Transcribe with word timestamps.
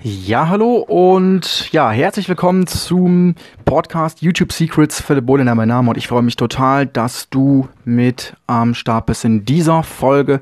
Ja, 0.00 0.48
hallo 0.48 0.76
und 0.76 1.72
ja, 1.72 1.90
herzlich 1.90 2.28
willkommen 2.28 2.68
zum 2.68 3.34
Podcast 3.64 4.22
YouTube 4.22 4.52
Secrets. 4.52 5.00
Philipp 5.00 5.26
Bohlen, 5.26 5.52
mein 5.56 5.66
Name 5.66 5.90
und 5.90 5.96
ich 5.96 6.06
freue 6.06 6.22
mich 6.22 6.36
total, 6.36 6.86
dass 6.86 7.28
du 7.30 7.66
mit 7.84 8.36
am 8.46 8.74
Start 8.74 9.06
bist. 9.06 9.24
In 9.24 9.44
dieser 9.44 9.82
Folge 9.82 10.40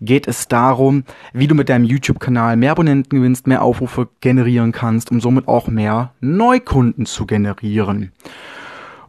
geht 0.00 0.28
es 0.28 0.46
darum, 0.46 1.02
wie 1.32 1.48
du 1.48 1.56
mit 1.56 1.68
deinem 1.68 1.84
YouTube-Kanal 1.84 2.56
mehr 2.56 2.70
Abonnenten 2.70 3.18
gewinnst, 3.18 3.48
mehr 3.48 3.62
Aufrufe 3.62 4.08
generieren 4.20 4.70
kannst, 4.70 5.10
um 5.10 5.20
somit 5.20 5.48
auch 5.48 5.66
mehr 5.66 6.12
Neukunden 6.20 7.04
zu 7.04 7.26
generieren. 7.26 8.12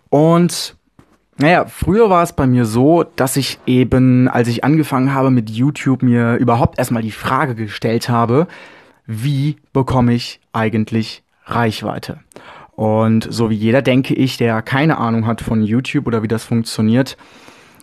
Und 0.09 0.75
naja, 1.37 1.67
früher 1.67 2.09
war 2.09 2.23
es 2.23 2.33
bei 2.33 2.47
mir 2.47 2.65
so, 2.65 3.03
dass 3.03 3.37
ich 3.37 3.59
eben, 3.67 4.27
als 4.27 4.47
ich 4.47 4.63
angefangen 4.63 5.13
habe 5.13 5.29
mit 5.29 5.51
YouTube, 5.51 6.01
mir 6.01 6.37
überhaupt 6.37 6.79
erstmal 6.79 7.03
die 7.03 7.11
Frage 7.11 7.53
gestellt 7.53 8.09
habe, 8.09 8.47
wie 9.05 9.57
bekomme 9.73 10.13
ich 10.13 10.39
eigentlich 10.51 11.23
Reichweite? 11.45 12.19
Und 12.75 13.27
so 13.29 13.49
wie 13.49 13.55
jeder, 13.55 13.81
denke 13.81 14.13
ich, 14.13 14.37
der 14.37 14.61
keine 14.61 14.97
Ahnung 14.97 15.27
hat 15.27 15.41
von 15.41 15.63
YouTube 15.63 16.07
oder 16.07 16.23
wie 16.23 16.27
das 16.27 16.43
funktioniert, 16.43 17.17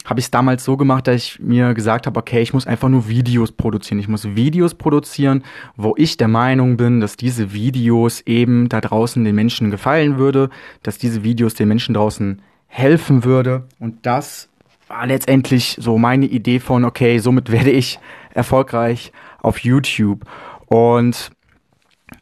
habe 0.04 0.18
ich 0.18 0.26
es 0.26 0.30
damals 0.30 0.64
so 0.64 0.76
gemacht, 0.76 1.06
dass 1.06 1.16
ich 1.16 1.40
mir 1.40 1.74
gesagt 1.74 2.06
habe, 2.06 2.18
okay, 2.18 2.40
ich 2.40 2.52
muss 2.52 2.66
einfach 2.66 2.88
nur 2.88 3.08
Videos 3.08 3.52
produzieren. 3.52 4.00
Ich 4.00 4.08
muss 4.08 4.34
Videos 4.34 4.74
produzieren, 4.74 5.44
wo 5.76 5.94
ich 5.96 6.16
der 6.16 6.28
Meinung 6.28 6.76
bin, 6.76 7.00
dass 7.00 7.16
diese 7.16 7.52
Videos 7.52 8.22
eben 8.22 8.68
da 8.68 8.80
draußen 8.80 9.22
den 9.22 9.34
Menschen 9.34 9.70
gefallen 9.70 10.18
würde, 10.18 10.50
dass 10.82 10.98
diese 10.98 11.22
Videos 11.22 11.54
den 11.54 11.68
Menschen 11.68 11.94
draußen 11.94 12.42
helfen 12.66 13.24
würde. 13.24 13.68
Und 13.78 14.06
das 14.06 14.48
war 14.88 15.06
letztendlich 15.06 15.76
so 15.78 15.98
meine 15.98 16.26
Idee 16.26 16.58
von, 16.58 16.84
okay, 16.84 17.18
somit 17.18 17.52
werde 17.52 17.70
ich 17.70 18.00
erfolgreich 18.34 19.12
auf 19.42 19.58
YouTube. 19.60 20.24
Und 20.70 21.32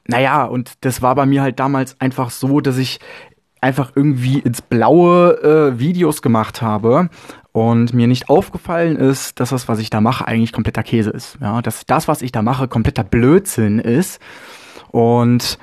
naja, 0.06 0.44
und 0.44 0.72
das 0.80 1.02
war 1.02 1.14
bei 1.14 1.26
mir 1.26 1.42
halt 1.42 1.60
damals 1.60 2.00
einfach 2.00 2.30
so, 2.30 2.60
dass 2.60 2.78
ich 2.78 2.98
einfach 3.60 3.92
irgendwie 3.94 4.38
ins 4.38 4.62
Blaue 4.62 5.42
äh, 5.42 5.78
Videos 5.78 6.22
gemacht 6.22 6.62
habe 6.62 7.10
und 7.52 7.92
mir 7.92 8.06
nicht 8.06 8.30
aufgefallen 8.30 8.96
ist, 8.96 9.38
dass 9.40 9.50
das, 9.50 9.68
was 9.68 9.78
ich 9.80 9.90
da 9.90 10.00
mache, 10.00 10.26
eigentlich 10.26 10.52
kompletter 10.52 10.82
Käse 10.82 11.10
ist. 11.10 11.38
Ja, 11.40 11.60
dass 11.60 11.84
das, 11.84 12.08
was 12.08 12.22
ich 12.22 12.32
da 12.32 12.40
mache, 12.42 12.68
kompletter 12.68 13.04
Blödsinn 13.04 13.80
ist. 13.80 14.20
Und 14.92 15.58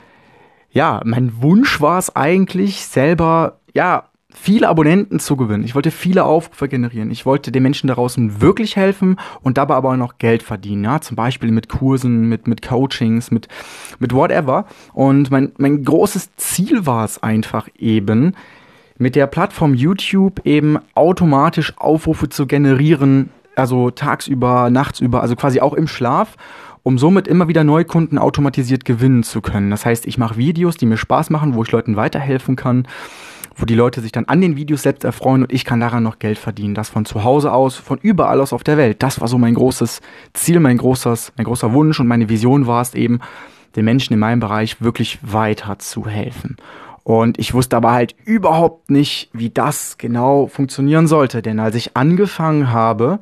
ja, 0.70 1.02
mein 1.06 1.42
Wunsch 1.42 1.82
war 1.82 1.98
es 1.98 2.16
eigentlich 2.16 2.86
selber, 2.86 3.60
ja, 3.74 4.10
viele 4.36 4.68
Abonnenten 4.68 5.20
zu 5.20 5.38
gewinnen. 5.38 5.64
Ich 5.64 5.76
wollte 5.76 5.92
viele 5.92 6.26
Aufrufe 6.26 6.68
generieren. 6.68 7.10
Ich 7.12 7.26
wollte 7.26 7.52
den 7.52 7.64
Menschen 7.64 7.88
da 7.88 7.96
draußen 7.96 8.42
wirklich 8.42 8.76
helfen 8.76 9.18
und 9.42 9.58
dabei 9.58 9.76
aber 9.76 9.92
auch 9.92 9.98
noch 9.98 10.18
Geld 10.18 10.44
verdienen. 10.44 10.84
Ja? 10.84 11.02
Zum 11.02 11.16
Beispiel 11.16 11.52
mit 11.52 11.70
Kursen, 11.70 12.28
mit, 12.28 12.48
mit 12.48 12.62
Coachings, 12.62 13.32
mit, 13.32 13.48
mit 14.00 14.14
whatever. 14.14 14.66
Und 14.94 15.32
mein, 15.32 15.52
mein 15.58 15.84
großes 15.84 16.36
Ziel 16.36 16.86
war 16.86 17.06
es 17.06 17.24
einfach 17.24 17.68
eben, 17.78 18.36
mit 18.98 19.16
der 19.16 19.28
Plattform 19.28 19.74
YouTube 19.74 20.46
eben 20.46 20.78
automatisch 20.94 21.74
Aufrufe 21.78 22.30
zu 22.30 22.48
generieren, 22.48 23.30
also 23.56 23.92
tagsüber, 23.92 24.70
nachtsüber, 24.70 25.22
also 25.22 25.36
quasi 25.36 25.60
auch 25.60 25.74
im 25.74 25.88
Schlaf 25.88 26.38
um 26.84 27.00
somit 27.00 27.28
immer 27.28 27.48
wieder 27.48 27.64
Neukunden 27.64 28.20
automatisiert 28.20 28.86
gewinnen 28.86 29.24
zu 29.24 29.42
können. 29.42 29.72
Das 29.72 29.88
heißt, 29.88 30.06
ich 30.06 30.20
mache 30.20 30.38
Videos, 30.38 30.78
die 30.78 30.86
mir 30.86 30.98
Spaß 30.98 31.32
machen, 31.32 31.56
wo 31.56 31.64
ich 31.64 31.72
Leuten 31.72 31.96
weiterhelfen 31.96 32.56
kann 32.56 32.88
wo 33.56 33.66
die 33.66 33.76
Leute 33.76 34.02
sich 34.02 34.12
dann 34.12 34.26
an 34.26 34.42
den 34.42 34.58
Videos 34.58 34.84
selbst 34.84 35.04
erfreuen 35.04 35.44
und 35.44 35.54
ich 35.54 35.66
kann 35.66 35.80
daran 35.80 36.04
noch 36.04 36.20
Geld 36.20 36.38
verdienen. 36.38 36.76
Das 36.76 36.90
von 36.90 37.06
zu 37.06 37.24
Hause 37.24 37.52
aus, 37.52 37.76
von 37.76 38.00
überall 38.02 38.42
aus 38.42 38.54
auf 38.54 38.64
der 38.64 38.78
Welt. 38.78 39.02
Das 39.02 39.22
war 39.22 39.28
so 39.28 39.38
mein 39.38 39.56
großes 39.56 40.02
Ziel, 40.34 40.60
mein 40.60 40.78
großes, 40.78 41.34
mein 41.38 41.46
großer 41.46 41.74
Wunsch 41.74 42.00
und 42.00 42.08
meine 42.08 42.30
Vision 42.30 42.68
war 42.68 42.82
es 42.82 42.94
eben, 42.94 43.20
den 43.76 43.86
Menschen 43.86 44.14
in 44.14 44.20
meinem 44.20 44.40
Bereich 44.40 44.82
wirklich 44.82 45.20
weiter 45.22 45.80
zu 45.80 46.08
helfen. 46.08 46.58
Und 47.04 47.38
ich 47.38 47.54
wusste 47.54 47.78
aber 47.78 47.92
halt 47.92 48.16
überhaupt 48.26 48.90
nicht, 48.90 49.30
wie 49.32 49.50
das 49.50 49.98
genau 49.98 50.48
funktionieren 50.48 51.08
sollte. 51.08 51.42
Denn 51.42 51.60
als 51.60 51.76
ich 51.76 51.96
angefangen 51.96 52.72
habe, 52.72 53.20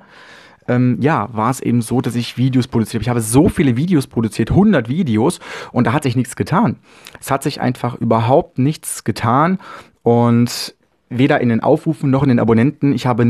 ähm, 0.68 0.98
ja, 1.02 1.28
war 1.34 1.50
es 1.50 1.60
eben 1.60 1.82
so, 1.82 2.00
dass 2.02 2.16
ich 2.16 2.38
Videos 2.38 2.68
produziert 2.68 2.96
habe. 2.96 3.04
Ich 3.04 3.10
habe 3.10 3.22
so 3.22 3.50
viele 3.50 3.76
Videos 3.76 4.08
produziert, 4.08 4.52
100 4.52 4.88
Videos, 4.88 5.40
und 5.74 5.86
da 5.86 5.94
hat 5.94 6.04
sich 6.04 6.16
nichts 6.16 6.38
getan. 6.38 6.78
Es 7.20 7.32
hat 7.32 7.44
sich 7.44 7.60
einfach 7.60 7.96
überhaupt 7.96 8.58
nichts 8.58 9.04
getan. 9.04 9.60
Und 10.04 10.76
weder 11.10 11.42
in 11.42 11.50
den 11.50 11.62
Aufrufen 11.62 12.10
noch 12.10 12.24
in 12.24 12.30
den 12.30 12.40
Abonnenten, 12.40 12.94
ich 12.94 13.06
habe 13.06 13.26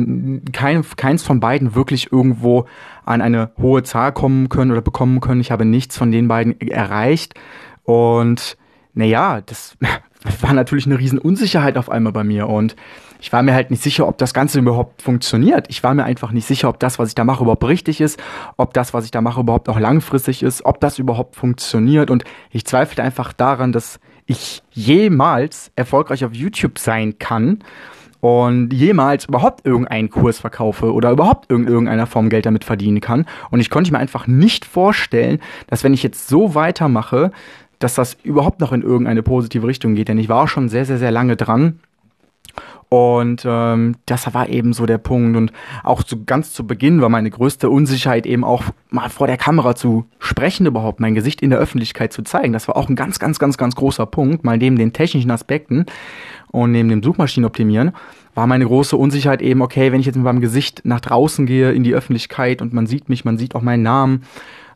kein, 0.52 0.84
keins 0.98 1.24
von 1.24 1.40
beiden 1.40 1.76
wirklich 1.76 2.12
irgendwo 2.12 2.66
an 3.06 3.22
eine 3.22 3.52
hohe 3.62 3.84
Zahl 3.84 4.12
kommen 4.12 4.50
können 4.50 4.72
oder 4.72 4.82
bekommen 4.82 5.20
können. 5.20 5.42
Ich 5.42 5.52
habe 5.52 5.66
nichts 5.66 5.98
von 5.98 6.12
den 6.12 6.28
beiden 6.28 6.60
erreicht. 6.62 7.36
Und 7.84 8.58
naja, 8.94 9.42
das 9.42 9.78
war 10.42 10.54
natürlich 10.54 10.86
eine 10.86 11.00
riesen 11.00 11.20
Unsicherheit 11.20 11.78
auf 11.78 11.90
einmal 11.90 12.14
bei 12.14 12.24
mir. 12.24 12.48
Und 12.48 12.76
ich 13.20 13.32
war 13.32 13.42
mir 13.42 13.54
halt 13.54 13.72
nicht 13.72 13.84
sicher, 13.84 14.08
ob 14.08 14.18
das 14.18 14.34
Ganze 14.34 14.60
überhaupt 14.60 15.02
funktioniert. 15.02 15.68
Ich 15.70 15.84
war 15.84 15.94
mir 15.94 16.04
einfach 16.04 16.32
nicht 16.32 16.46
sicher, 16.46 16.70
ob 16.70 16.80
das, 16.80 17.00
was 17.00 17.10
ich 17.10 17.16
da 17.16 17.24
mache, 17.24 17.44
überhaupt 17.44 17.64
richtig 17.66 18.02
ist, 18.02 18.22
ob 18.58 18.74
das, 18.74 18.94
was 18.94 19.06
ich 19.06 19.12
da 19.12 19.22
mache, 19.22 19.42
überhaupt 19.42 19.70
auch 19.70 19.80
langfristig 19.80 20.44
ist, 20.44 20.66
ob 20.66 20.80
das 20.80 21.00
überhaupt 21.00 21.36
funktioniert. 21.36 22.10
Und 22.10 22.24
ich 22.52 22.66
zweifelte 22.66 23.04
einfach 23.04 23.34
daran, 23.34 23.72
dass 23.72 24.00
ich 24.34 24.62
jemals 24.72 25.72
erfolgreich 25.76 26.26
auf 26.26 26.34
YouTube 26.34 26.78
sein 26.80 27.18
kann 27.20 27.60
und 28.20 28.72
jemals 28.72 29.26
überhaupt 29.26 29.66
irgendeinen 29.66 30.10
Kurs 30.10 30.40
verkaufe 30.40 30.94
oder 30.94 31.12
überhaupt 31.12 31.52
in 31.52 31.68
irgendeiner 31.68 32.08
Form 32.08 32.30
Geld 32.30 32.46
damit 32.46 32.64
verdienen 32.64 33.02
kann. 33.02 33.26
Und 33.52 33.60
ich 33.60 33.70
konnte 33.70 33.92
mir 33.92 34.00
einfach 34.00 34.28
nicht 34.28 34.66
vorstellen, 34.66 35.40
dass 35.68 35.84
wenn 35.84 35.94
ich 35.94 36.04
jetzt 36.04 36.28
so 36.28 36.56
weitermache, 36.56 37.32
dass 37.80 37.96
das 37.96 38.18
überhaupt 38.24 38.62
noch 38.62 38.72
in 38.72 38.82
irgendeine 38.82 39.24
positive 39.24 39.68
Richtung 39.68 39.96
geht. 39.96 40.08
Denn 40.08 40.18
ich 40.18 40.30
war 40.30 40.44
auch 40.44 40.48
schon 40.48 40.70
sehr, 40.70 40.86
sehr, 40.86 41.00
sehr 41.00 41.12
lange 41.12 41.36
dran 41.36 41.80
und 42.94 43.42
ähm, 43.44 43.96
das 44.06 44.32
war 44.36 44.50
eben 44.50 44.72
so 44.72 44.86
der 44.86 45.00
Punkt. 45.00 45.36
Und 45.36 45.52
auch 45.84 46.04
zu, 46.04 46.26
ganz 46.26 46.54
zu 46.54 46.68
Beginn 46.68 47.02
war 47.02 47.10
meine 47.10 47.32
größte 47.32 47.68
Unsicherheit 47.68 48.28
eben 48.28 48.44
auch 48.44 48.66
mal 48.92 49.10
vor 49.10 49.26
der 49.26 49.38
Kamera 49.38 49.74
zu 49.74 50.06
sprechen 50.20 50.68
überhaupt, 50.68 51.00
mein 51.00 51.16
Gesicht 51.16 51.42
in 51.42 51.50
der 51.50 51.58
Öffentlichkeit 51.58 52.14
zu 52.14 52.22
zeigen. 52.22 52.54
Das 52.54 52.68
war 52.68 52.78
auch 52.78 52.90
ein 52.90 52.96
ganz, 52.96 53.18
ganz, 53.18 53.40
ganz, 53.40 53.58
ganz 53.58 53.76
großer 53.76 54.06
Punkt. 54.06 54.44
Mal 54.44 54.60
neben 54.60 54.78
den 54.78 54.94
technischen 54.94 55.32
Aspekten 55.32 55.88
und 56.52 56.72
neben 56.72 56.88
dem 56.88 57.02
Suchmaschinenoptimieren 57.02 57.94
war 58.36 58.46
meine 58.46 58.66
große 58.66 58.96
Unsicherheit 58.96 59.42
eben, 59.42 59.64
okay, 59.64 59.92
wenn 59.92 60.00
ich 60.00 60.06
jetzt 60.06 60.16
mit 60.16 60.26
meinem 60.26 60.42
Gesicht 60.42 60.82
nach 60.84 61.00
draußen 61.00 61.48
gehe 61.48 61.72
in 61.72 61.84
die 61.84 61.96
Öffentlichkeit 61.96 62.62
und 62.62 62.74
man 62.74 62.86
sieht 62.86 63.10
mich, 63.10 63.26
man 63.26 63.40
sieht 63.40 63.56
auch 63.56 63.64
meinen 63.64 63.82
Namen, 63.82 64.22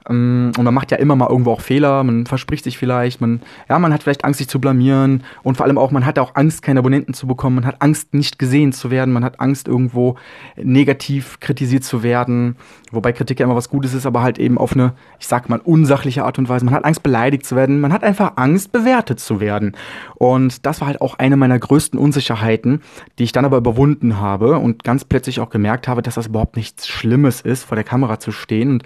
und 0.08 0.64
man 0.64 0.74
macht 0.74 0.92
ja 0.92 0.98
immer 0.98 1.16
mal 1.16 1.30
irgendwo 1.30 1.52
auch 1.52 1.62
Fehler, 1.62 2.04
man 2.04 2.26
verspricht 2.26 2.64
sich 2.64 2.78
vielleicht, 2.78 3.20
man, 3.20 3.42
ja, 3.70 3.78
man 3.78 3.94
hat 3.94 4.04
vielleicht 4.04 4.24
Angst, 4.24 4.38
sich 4.38 4.48
zu 4.48 4.62
blamieren 4.62 5.24
und 5.44 5.58
vor 5.58 5.66
allem 5.66 5.78
auch, 5.78 5.92
man 5.92 6.06
hat 6.06 6.18
auch 6.20 6.36
Angst, 6.36 6.62
keine 6.62 6.80
Abonnenten 6.80 7.14
zu 7.14 7.28
bekommen, 7.28 7.56
man 7.58 7.66
hat 7.66 7.82
Angst, 7.82 8.14
nicht 8.14 8.40
gesehen 8.40 8.72
zu 8.72 8.90
werden, 8.90 9.14
man 9.14 9.24
hat 9.24 9.40
Angst, 9.40 9.68
irgendwo 9.68 10.16
negativ 10.56 11.40
kritisiert 11.40 11.84
zu 11.84 12.04
werden, 12.04 12.56
wobei 12.92 13.12
Kritik 13.12 13.40
ja 13.40 13.46
immer 13.46 13.56
was 13.56 13.70
Gutes 13.70 13.94
ist, 13.94 14.06
aber 14.06 14.22
halt 14.22 14.40
eben 14.40 14.58
auf 14.58 14.74
eine, 14.74 14.94
ich 15.20 15.28
sag 15.28 15.50
mal, 15.50 15.60
unsachliche 15.60 16.24
Art 16.24 16.40
und 16.40 16.50
Weise. 16.50 16.66
Man 16.66 16.74
hat 16.74 16.86
Angst, 16.86 17.04
beleidigt 17.04 17.46
zu 17.46 17.56
werden, 17.56 17.80
man 17.82 17.92
hat 17.94 18.04
einfach 18.04 18.34
Angst, 18.38 18.72
bewertet 18.72 19.20
zu 19.20 19.40
werden. 19.40 19.76
Und 20.16 20.66
das 20.66 20.82
war 20.82 20.88
halt 20.88 21.02
auch 21.02 21.20
eine 21.20 21.38
meiner 21.38 21.60
größten 21.60 22.00
Unsicherheiten, 22.00 22.82
die 23.20 23.24
ich 23.24 23.32
dann 23.32 23.46
aber 23.46 23.58
überwunden 23.58 24.20
habe 24.20 24.58
und 24.58 24.84
ganz 24.84 25.06
plötzlich 25.06 25.40
auch 25.40 25.50
gemerkt 25.50 25.88
habe, 25.88 26.02
dass 26.02 26.16
das 26.16 26.28
überhaupt 26.28 26.56
nichts 26.56 26.88
Schlimmes 26.88 27.42
ist, 27.42 27.64
vor 27.64 27.76
der 27.76 27.84
Kamera 27.84 28.20
zu 28.20 28.32
stehen 28.32 28.72
und 28.72 28.84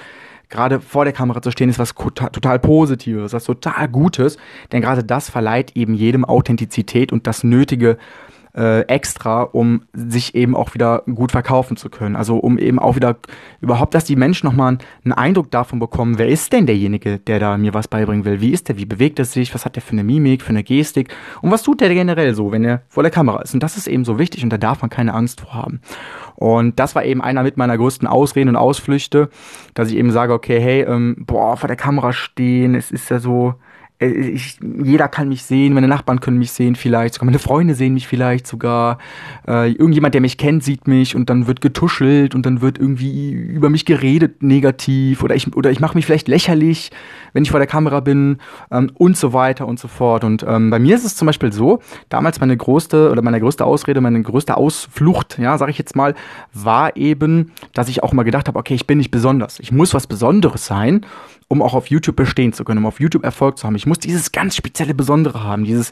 gerade 0.51 0.79
vor 0.79 1.06
der 1.06 1.13
Kamera 1.13 1.41
zu 1.41 1.50
stehen, 1.50 1.69
ist 1.69 1.79
was 1.79 1.95
total 1.95 2.59
Positives, 2.59 3.34
was 3.34 3.45
total 3.45 3.88
Gutes, 3.88 4.38
denn 4.72 4.81
gerade 4.81 5.03
das 5.03 5.29
verleiht 5.29 5.75
eben 5.75 5.95
jedem 5.95 6.25
Authentizität 6.25 7.12
und 7.12 7.25
das 7.25 7.44
nötige 7.44 7.97
äh, 8.56 8.81
extra, 8.81 9.44
um 9.44 9.84
sich 9.94 10.35
eben 10.35 10.56
auch 10.56 10.73
wieder 10.73 11.03
gut 11.13 11.31
verkaufen 11.31 11.78
zu 11.78 11.89
können. 11.89 12.16
Also 12.16 12.38
um 12.38 12.57
eben 12.57 12.79
auch 12.79 12.95
wieder 12.95 13.17
überhaupt, 13.62 13.94
dass 13.94 14.06
die 14.06 14.16
Menschen 14.16 14.47
nochmal 14.47 14.78
einen 15.03 15.13
Eindruck 15.13 15.51
davon 15.51 15.79
bekommen, 15.79 16.17
wer 16.17 16.28
ist 16.28 16.51
denn 16.53 16.66
derjenige, 16.66 17.19
der 17.19 17.39
da 17.39 17.57
mir 17.57 17.73
was 17.73 17.88
beibringen 17.88 18.25
will? 18.25 18.41
Wie 18.41 18.51
ist 18.51 18.67
der? 18.67 18.78
Wie 18.78 18.85
bewegt 18.85 19.19
er 19.19 19.25
sich? 19.25 19.53
Was 19.53 19.65
hat 19.65 19.75
der 19.75 19.81
für 19.81 19.94
eine 19.94 20.03
Mimik, 20.03 20.42
für 20.42 20.50
eine 20.50 20.63
Gestik? 20.63 21.13
Und 21.42 21.51
was 21.51 21.63
tut 21.63 21.81
der 21.81 21.89
generell 21.89 22.33
so, 22.33 22.51
wenn 22.51 22.63
er 22.63 22.81
vor 22.88 23.03
der 23.03 23.12
Kamera 23.12 23.42
ist? 23.42 23.53
Und 23.53 23.63
das 23.63 23.77
ist 23.77 23.88
eben 23.88 24.06
so 24.06 24.19
wichtig 24.19 24.44
und 24.44 24.51
da 24.51 24.57
darf 24.57 24.81
man 24.81 24.89
keine 24.89 25.13
Angst 25.13 25.42
vor 25.42 25.53
haben. 25.53 25.81
Und 26.36 26.80
das 26.80 26.95
war 26.95 27.06
eben 27.06 27.21
einer 27.21 27.44
mit 27.44 27.57
meiner 27.57 27.77
größten 27.77 28.07
Ausreden 28.07 28.50
und 28.50 28.56
Ausflüchte, 28.56 29.30
dass 29.74 29.89
ich 29.89 29.95
eben 29.95 30.12
sage, 30.12 30.33
okay, 30.33 30.59
hey, 30.59 30.81
ähm, 30.81 31.18
boah, 31.19 31.56
vor 31.56 31.68
der 31.68 31.77
Kamera 31.77 32.13
stehen, 32.13 32.75
es 32.75 32.92
ist 32.92 33.09
ja 33.09 33.19
so, 33.19 33.56
ich, 34.07 34.59
jeder 34.83 35.07
kann 35.07 35.30
mich 35.30 35.44
sehen, 35.44 35.74
meine 35.74 35.88
Nachbarn 35.88 36.19
können 36.19 36.38
mich 36.38 36.51
sehen 36.51 36.75
vielleicht, 36.75 37.13
sogar 37.13 37.25
meine 37.25 37.39
Freunde 37.39 37.75
sehen 37.75 37.94
mich 37.94 38.07
vielleicht 38.07 38.48
sogar. 38.48 38.98
Äh, 39.48 39.71
irgendjemand, 39.71 40.13
der 40.13 40.21
mich 40.21 40.38
kennt, 40.38 40.63
sieht 40.63 40.88
mich 40.88 41.15
und 41.15 41.30
dann 41.30 41.48
wird 41.48 41.62
getuschelt 41.62 42.33
und 42.36 42.45
dann 42.45 42.62
wird 42.62 42.80
irgendwie 42.80 43.31
über 43.31 43.69
mich 43.69 43.86
geredet 43.86 44.42
negativ 44.42 45.24
oder 45.24 45.36
ich, 45.36 45.56
oder 45.56 45.71
ich 45.71 45.80
mache 45.80 45.95
mich 45.95 46.06
vielleicht 46.06 46.27
lächerlich, 46.27 46.92
wenn 47.33 47.44
ich 47.44 47.51
vor 47.51 47.59
der 47.59 47.68
Kamera 47.68 48.00
bin 48.00 48.38
ähm, 48.71 48.92
und 48.95 49.18
so 49.18 49.33
weiter 49.33 49.68
und 49.68 49.80
so 49.80 49.88
fort. 49.88 50.24
Und 50.24 50.44
ähm, 50.48 50.69
bei 50.69 50.80
mir 50.80 50.95
ist 50.95 51.06
es 51.06 51.15
zum 51.15 51.27
Beispiel 51.27 51.53
so, 51.53 51.80
damals 52.09 52.39
meine 52.39 52.57
größte 52.57 53.12
oder 53.12 53.21
meine 53.21 53.39
größte 53.39 53.65
Ausrede, 53.65 54.01
meine 54.01 54.21
größte 54.21 54.57
Ausflucht, 54.57 55.38
ja, 55.38 55.57
sage 55.57 55.71
ich 55.71 55.77
jetzt 55.77 55.95
mal, 55.95 56.15
war 56.53 56.95
eben, 56.98 57.51
dass 57.74 57.89
ich 57.89 58.03
auch 58.03 58.13
mal 58.13 58.24
gedacht 58.24 58.48
habe, 58.48 58.57
okay, 58.57 58.74
ich 58.74 58.88
bin 58.88 58.98
nicht 58.98 59.12
besonders. 59.12 59.59
Ich 59.59 59.71
muss 59.71 59.94
was 59.94 60.07
Besonderes 60.07 60.65
sein, 60.65 61.06
um 61.48 61.62
auch 61.62 61.74
auf 61.74 61.88
YouTube 61.88 62.15
bestehen 62.15 62.53
zu 62.53 62.63
können, 62.63 62.80
um 62.80 62.86
auf 62.86 63.00
YouTube 63.01 63.25
Erfolg 63.25 63.57
zu 63.57 63.68
haben. 63.68 63.75
Ich 63.75 63.86
muss 63.91 63.99
dieses 63.99 64.31
ganz 64.31 64.55
spezielle 64.55 64.93
Besondere 64.93 65.43
haben, 65.43 65.65
dieses, 65.65 65.91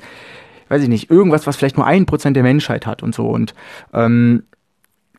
weiß 0.70 0.82
ich 0.84 0.88
nicht, 0.88 1.12
irgendwas, 1.12 1.46
was 1.46 1.58
vielleicht 1.58 1.76
nur 1.76 1.86
ein 1.86 2.06
Prozent 2.06 2.38
der 2.38 2.44
Menschheit 2.44 2.86
hat 2.86 3.04
und 3.04 3.14
so. 3.14 3.28
Und 3.28 3.54
ähm, 3.94 4.44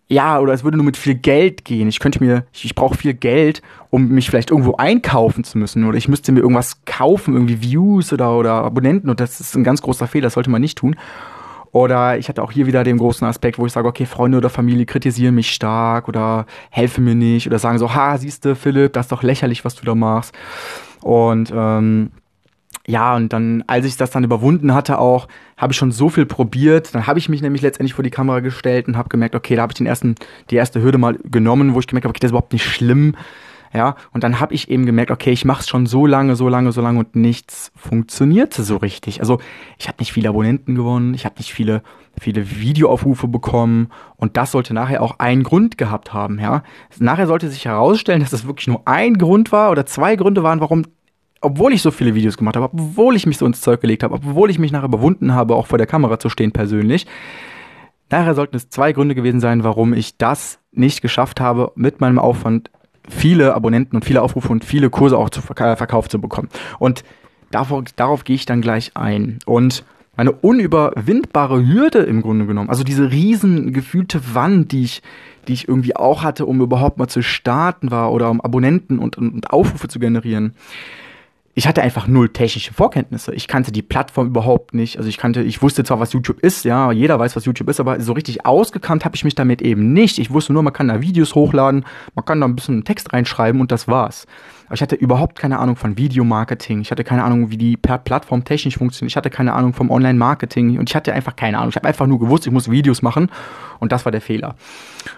ja, 0.08 0.40
oder 0.40 0.54
es 0.54 0.64
würde 0.64 0.78
nur 0.78 0.86
mit 0.86 0.96
viel 0.96 1.14
Geld 1.14 1.66
gehen. 1.66 1.88
Ich 1.88 2.00
könnte 2.00 2.24
mir, 2.24 2.46
ich, 2.54 2.64
ich 2.64 2.74
brauche 2.74 2.96
viel 2.96 3.12
Geld, 3.12 3.60
um 3.90 4.08
mich 4.08 4.30
vielleicht 4.30 4.50
irgendwo 4.50 4.76
einkaufen 4.76 5.44
zu 5.44 5.58
müssen. 5.58 5.84
Oder 5.84 5.98
ich 5.98 6.08
müsste 6.08 6.32
mir 6.32 6.40
irgendwas 6.40 6.82
kaufen, 6.86 7.34
irgendwie 7.34 7.60
Views 7.60 8.14
oder, 8.14 8.34
oder 8.34 8.52
Abonnenten. 8.54 9.10
Und 9.10 9.20
das 9.20 9.40
ist 9.40 9.54
ein 9.54 9.62
ganz 9.62 9.82
großer 9.82 10.06
Fehler, 10.06 10.28
das 10.28 10.34
sollte 10.34 10.48
man 10.48 10.62
nicht 10.62 10.78
tun. 10.78 10.96
Oder 11.72 12.16
ich 12.16 12.30
hatte 12.30 12.42
auch 12.42 12.50
hier 12.50 12.66
wieder 12.66 12.82
den 12.82 12.96
großen 12.96 13.26
Aspekt, 13.26 13.58
wo 13.58 13.66
ich 13.66 13.72
sage, 13.72 13.86
okay, 13.86 14.06
Freunde 14.06 14.38
oder 14.38 14.48
Familie 14.48 14.86
kritisieren 14.86 15.34
mich 15.34 15.52
stark 15.52 16.08
oder 16.08 16.46
helfen 16.70 17.04
mir 17.04 17.14
nicht 17.14 17.46
oder 17.46 17.58
sagen 17.58 17.78
so, 17.78 17.94
ha, 17.94 18.16
siehst 18.16 18.46
du, 18.46 18.56
Philipp, 18.56 18.94
das 18.94 19.04
ist 19.04 19.12
doch 19.12 19.22
lächerlich, 19.22 19.66
was 19.66 19.74
du 19.74 19.84
da 19.84 19.94
machst. 19.94 20.34
Und 21.02 21.52
ähm, 21.54 22.10
ja, 22.86 23.14
und 23.14 23.32
dann, 23.32 23.62
als 23.66 23.84
ich 23.84 23.96
das 23.96 24.10
dann 24.10 24.24
überwunden 24.24 24.74
hatte, 24.74 24.98
auch, 24.98 25.28
habe 25.56 25.72
ich 25.72 25.76
schon 25.76 25.92
so 25.92 26.08
viel 26.08 26.26
probiert. 26.26 26.94
Dann 26.94 27.06
habe 27.06 27.18
ich 27.18 27.28
mich 27.28 27.42
nämlich 27.42 27.62
letztendlich 27.62 27.94
vor 27.94 28.02
die 28.02 28.10
Kamera 28.10 28.40
gestellt 28.40 28.88
und 28.88 28.96
habe 28.96 29.08
gemerkt, 29.08 29.34
okay, 29.34 29.54
da 29.54 29.62
habe 29.62 29.72
ich 29.72 29.76
den 29.76 29.86
ersten, 29.86 30.14
die 30.50 30.56
erste 30.56 30.82
Hürde 30.82 30.98
mal 30.98 31.18
genommen, 31.24 31.74
wo 31.74 31.80
ich 31.80 31.86
gemerkt 31.86 32.04
habe, 32.04 32.10
okay, 32.10 32.20
das 32.20 32.28
ist 32.28 32.32
überhaupt 32.32 32.52
nicht 32.52 32.64
schlimm. 32.64 33.14
Ja, 33.72 33.94
und 34.12 34.24
dann 34.24 34.40
habe 34.40 34.52
ich 34.52 34.68
eben 34.68 34.84
gemerkt, 34.84 35.12
okay, 35.12 35.30
ich 35.30 35.44
mache 35.44 35.60
es 35.60 35.68
schon 35.68 35.86
so 35.86 36.04
lange, 36.04 36.34
so 36.34 36.48
lange, 36.48 36.72
so 36.72 36.80
lange 36.80 36.98
und 36.98 37.14
nichts 37.14 37.70
funktionierte 37.76 38.64
so 38.64 38.76
richtig. 38.78 39.20
Also 39.20 39.38
ich 39.78 39.86
habe 39.86 39.98
nicht 40.00 40.12
viele 40.12 40.28
Abonnenten 40.28 40.74
gewonnen, 40.74 41.14
ich 41.14 41.24
habe 41.24 41.36
nicht 41.38 41.52
viele, 41.52 41.82
viele 42.18 42.50
Videoaufrufe 42.58 43.28
bekommen 43.28 43.90
und 44.16 44.36
das 44.36 44.50
sollte 44.50 44.74
nachher 44.74 45.02
auch 45.02 45.20
einen 45.20 45.44
Grund 45.44 45.78
gehabt 45.78 46.12
haben. 46.12 46.40
Ja, 46.40 46.64
nachher 46.98 47.28
sollte 47.28 47.48
sich 47.48 47.66
herausstellen, 47.66 48.22
dass 48.22 48.30
das 48.30 48.44
wirklich 48.44 48.66
nur 48.66 48.82
ein 48.86 49.14
Grund 49.18 49.52
war 49.52 49.70
oder 49.70 49.86
zwei 49.86 50.16
Gründe 50.16 50.42
waren, 50.42 50.60
warum 50.60 50.82
obwohl 51.40 51.72
ich 51.72 51.82
so 51.82 51.90
viele 51.90 52.14
Videos 52.14 52.36
gemacht 52.36 52.56
habe, 52.56 52.70
obwohl 52.72 53.16
ich 53.16 53.26
mich 53.26 53.38
so 53.38 53.46
ins 53.46 53.60
Zeug 53.60 53.80
gelegt 53.80 54.02
habe, 54.02 54.14
obwohl 54.14 54.50
ich 54.50 54.58
mich 54.58 54.72
nachher 54.72 54.86
überwunden 54.86 55.34
habe, 55.34 55.54
auch 55.54 55.66
vor 55.66 55.78
der 55.78 55.86
Kamera 55.86 56.18
zu 56.18 56.28
stehen 56.28 56.52
persönlich, 56.52 57.06
nachher 58.10 58.34
sollten 58.34 58.56
es 58.56 58.68
zwei 58.68 58.92
Gründe 58.92 59.14
gewesen 59.14 59.40
sein, 59.40 59.64
warum 59.64 59.92
ich 59.92 60.16
das 60.18 60.58
nicht 60.72 61.00
geschafft 61.02 61.40
habe, 61.40 61.72
mit 61.74 62.00
meinem 62.00 62.18
Aufwand 62.18 62.70
viele 63.08 63.54
Abonnenten 63.54 63.96
und 63.96 64.04
viele 64.04 64.22
Aufrufe 64.22 64.50
und 64.50 64.64
viele 64.64 64.90
Kurse 64.90 65.16
auch 65.16 65.30
zu 65.30 65.40
verk 65.40 65.78
verkauft 65.78 66.10
zu 66.10 66.20
bekommen. 66.20 66.48
Und 66.78 67.02
darauf, 67.50 67.84
darauf 67.96 68.24
gehe 68.24 68.36
ich 68.36 68.46
dann 68.46 68.60
gleich 68.60 68.92
ein. 68.94 69.38
Und 69.46 69.84
meine 70.16 70.32
unüberwindbare 70.32 71.66
Hürde 71.66 72.00
im 72.00 72.20
Grunde 72.20 72.46
genommen, 72.46 72.68
also 72.68 72.84
diese 72.84 73.10
riesen 73.10 73.72
gefühlte 73.72 74.34
Wand, 74.34 74.72
die 74.72 74.84
ich, 74.84 75.02
die 75.48 75.54
ich 75.54 75.66
irgendwie 75.66 75.96
auch 75.96 76.22
hatte, 76.22 76.46
um 76.46 76.60
überhaupt 76.60 76.98
mal 76.98 77.08
zu 77.08 77.22
starten 77.22 77.90
war 77.90 78.12
oder 78.12 78.30
um 78.30 78.40
Abonnenten 78.40 78.98
und, 78.98 79.16
und 79.16 79.50
Aufrufe 79.50 79.88
zu 79.88 79.98
generieren, 79.98 80.54
ich 81.54 81.66
hatte 81.66 81.82
einfach 81.82 82.06
null 82.06 82.28
technische 82.28 82.72
Vorkenntnisse. 82.72 83.34
Ich 83.34 83.48
kannte 83.48 83.72
die 83.72 83.82
Plattform 83.82 84.28
überhaupt 84.28 84.72
nicht. 84.72 84.98
Also 84.98 85.08
ich 85.08 85.18
kannte, 85.18 85.42
ich 85.42 85.60
wusste 85.60 85.82
zwar, 85.82 85.98
was 85.98 86.12
YouTube 86.12 86.40
ist, 86.40 86.64
ja, 86.64 86.92
jeder 86.92 87.18
weiß, 87.18 87.34
was 87.34 87.44
YouTube 87.44 87.68
ist, 87.68 87.80
aber 87.80 88.00
so 88.00 88.12
richtig 88.12 88.46
ausgekannt 88.46 89.04
habe 89.04 89.16
ich 89.16 89.24
mich 89.24 89.34
damit 89.34 89.60
eben 89.60 89.92
nicht. 89.92 90.18
Ich 90.18 90.30
wusste 90.30 90.52
nur, 90.52 90.62
man 90.62 90.72
kann 90.72 90.88
da 90.88 91.00
Videos 91.00 91.34
hochladen, 91.34 91.84
man 92.14 92.24
kann 92.24 92.40
da 92.40 92.46
ein 92.46 92.54
bisschen 92.54 92.84
Text 92.84 93.12
reinschreiben 93.12 93.60
und 93.60 93.72
das 93.72 93.88
war's. 93.88 94.26
Aber 94.70 94.76
ich 94.76 94.82
hatte 94.82 94.94
überhaupt 94.94 95.36
keine 95.36 95.58
Ahnung 95.58 95.74
von 95.74 95.98
Videomarketing. 95.98 96.80
Ich 96.80 96.92
hatte 96.92 97.02
keine 97.02 97.24
Ahnung, 97.24 97.50
wie 97.50 97.56
die 97.56 97.76
Plattform 97.76 98.44
technisch 98.44 98.78
funktioniert. 98.78 99.10
Ich 99.10 99.16
hatte 99.16 99.28
keine 99.28 99.52
Ahnung 99.54 99.74
vom 99.74 99.90
Online-Marketing 99.90 100.78
und 100.78 100.88
ich 100.88 100.94
hatte 100.94 101.12
einfach 101.12 101.34
keine 101.34 101.58
Ahnung. 101.58 101.70
Ich 101.70 101.74
habe 101.74 101.88
einfach 101.88 102.06
nur 102.06 102.20
gewusst, 102.20 102.46
ich 102.46 102.52
muss 102.52 102.70
Videos 102.70 103.02
machen 103.02 103.32
und 103.80 103.90
das 103.90 104.04
war 104.04 104.12
der 104.12 104.20
Fehler. 104.20 104.54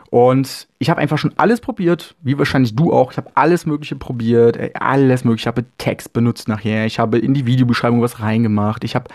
Und 0.08 0.68
ich 0.78 0.88
habe 0.88 1.02
einfach 1.02 1.18
schon 1.18 1.34
alles 1.36 1.60
probiert, 1.60 2.14
wie 2.22 2.38
wahrscheinlich 2.38 2.74
du 2.74 2.94
auch. 2.94 3.12
Ich 3.12 3.18
habe 3.18 3.30
alles 3.34 3.66
Mögliche 3.66 3.94
probiert, 3.94 4.58
alles 4.80 5.22
Mögliche. 5.22 5.42
Ich 5.42 5.46
habe 5.48 5.66
Text 5.76 6.14
benutzt 6.14 6.48
nachher. 6.48 6.86
Ich 6.86 6.98
habe 6.98 7.18
in 7.18 7.34
die 7.34 7.44
Videobeschreibung 7.44 8.00
was 8.00 8.20
reingemacht. 8.20 8.84
Ich 8.84 8.94
habe 8.94 9.10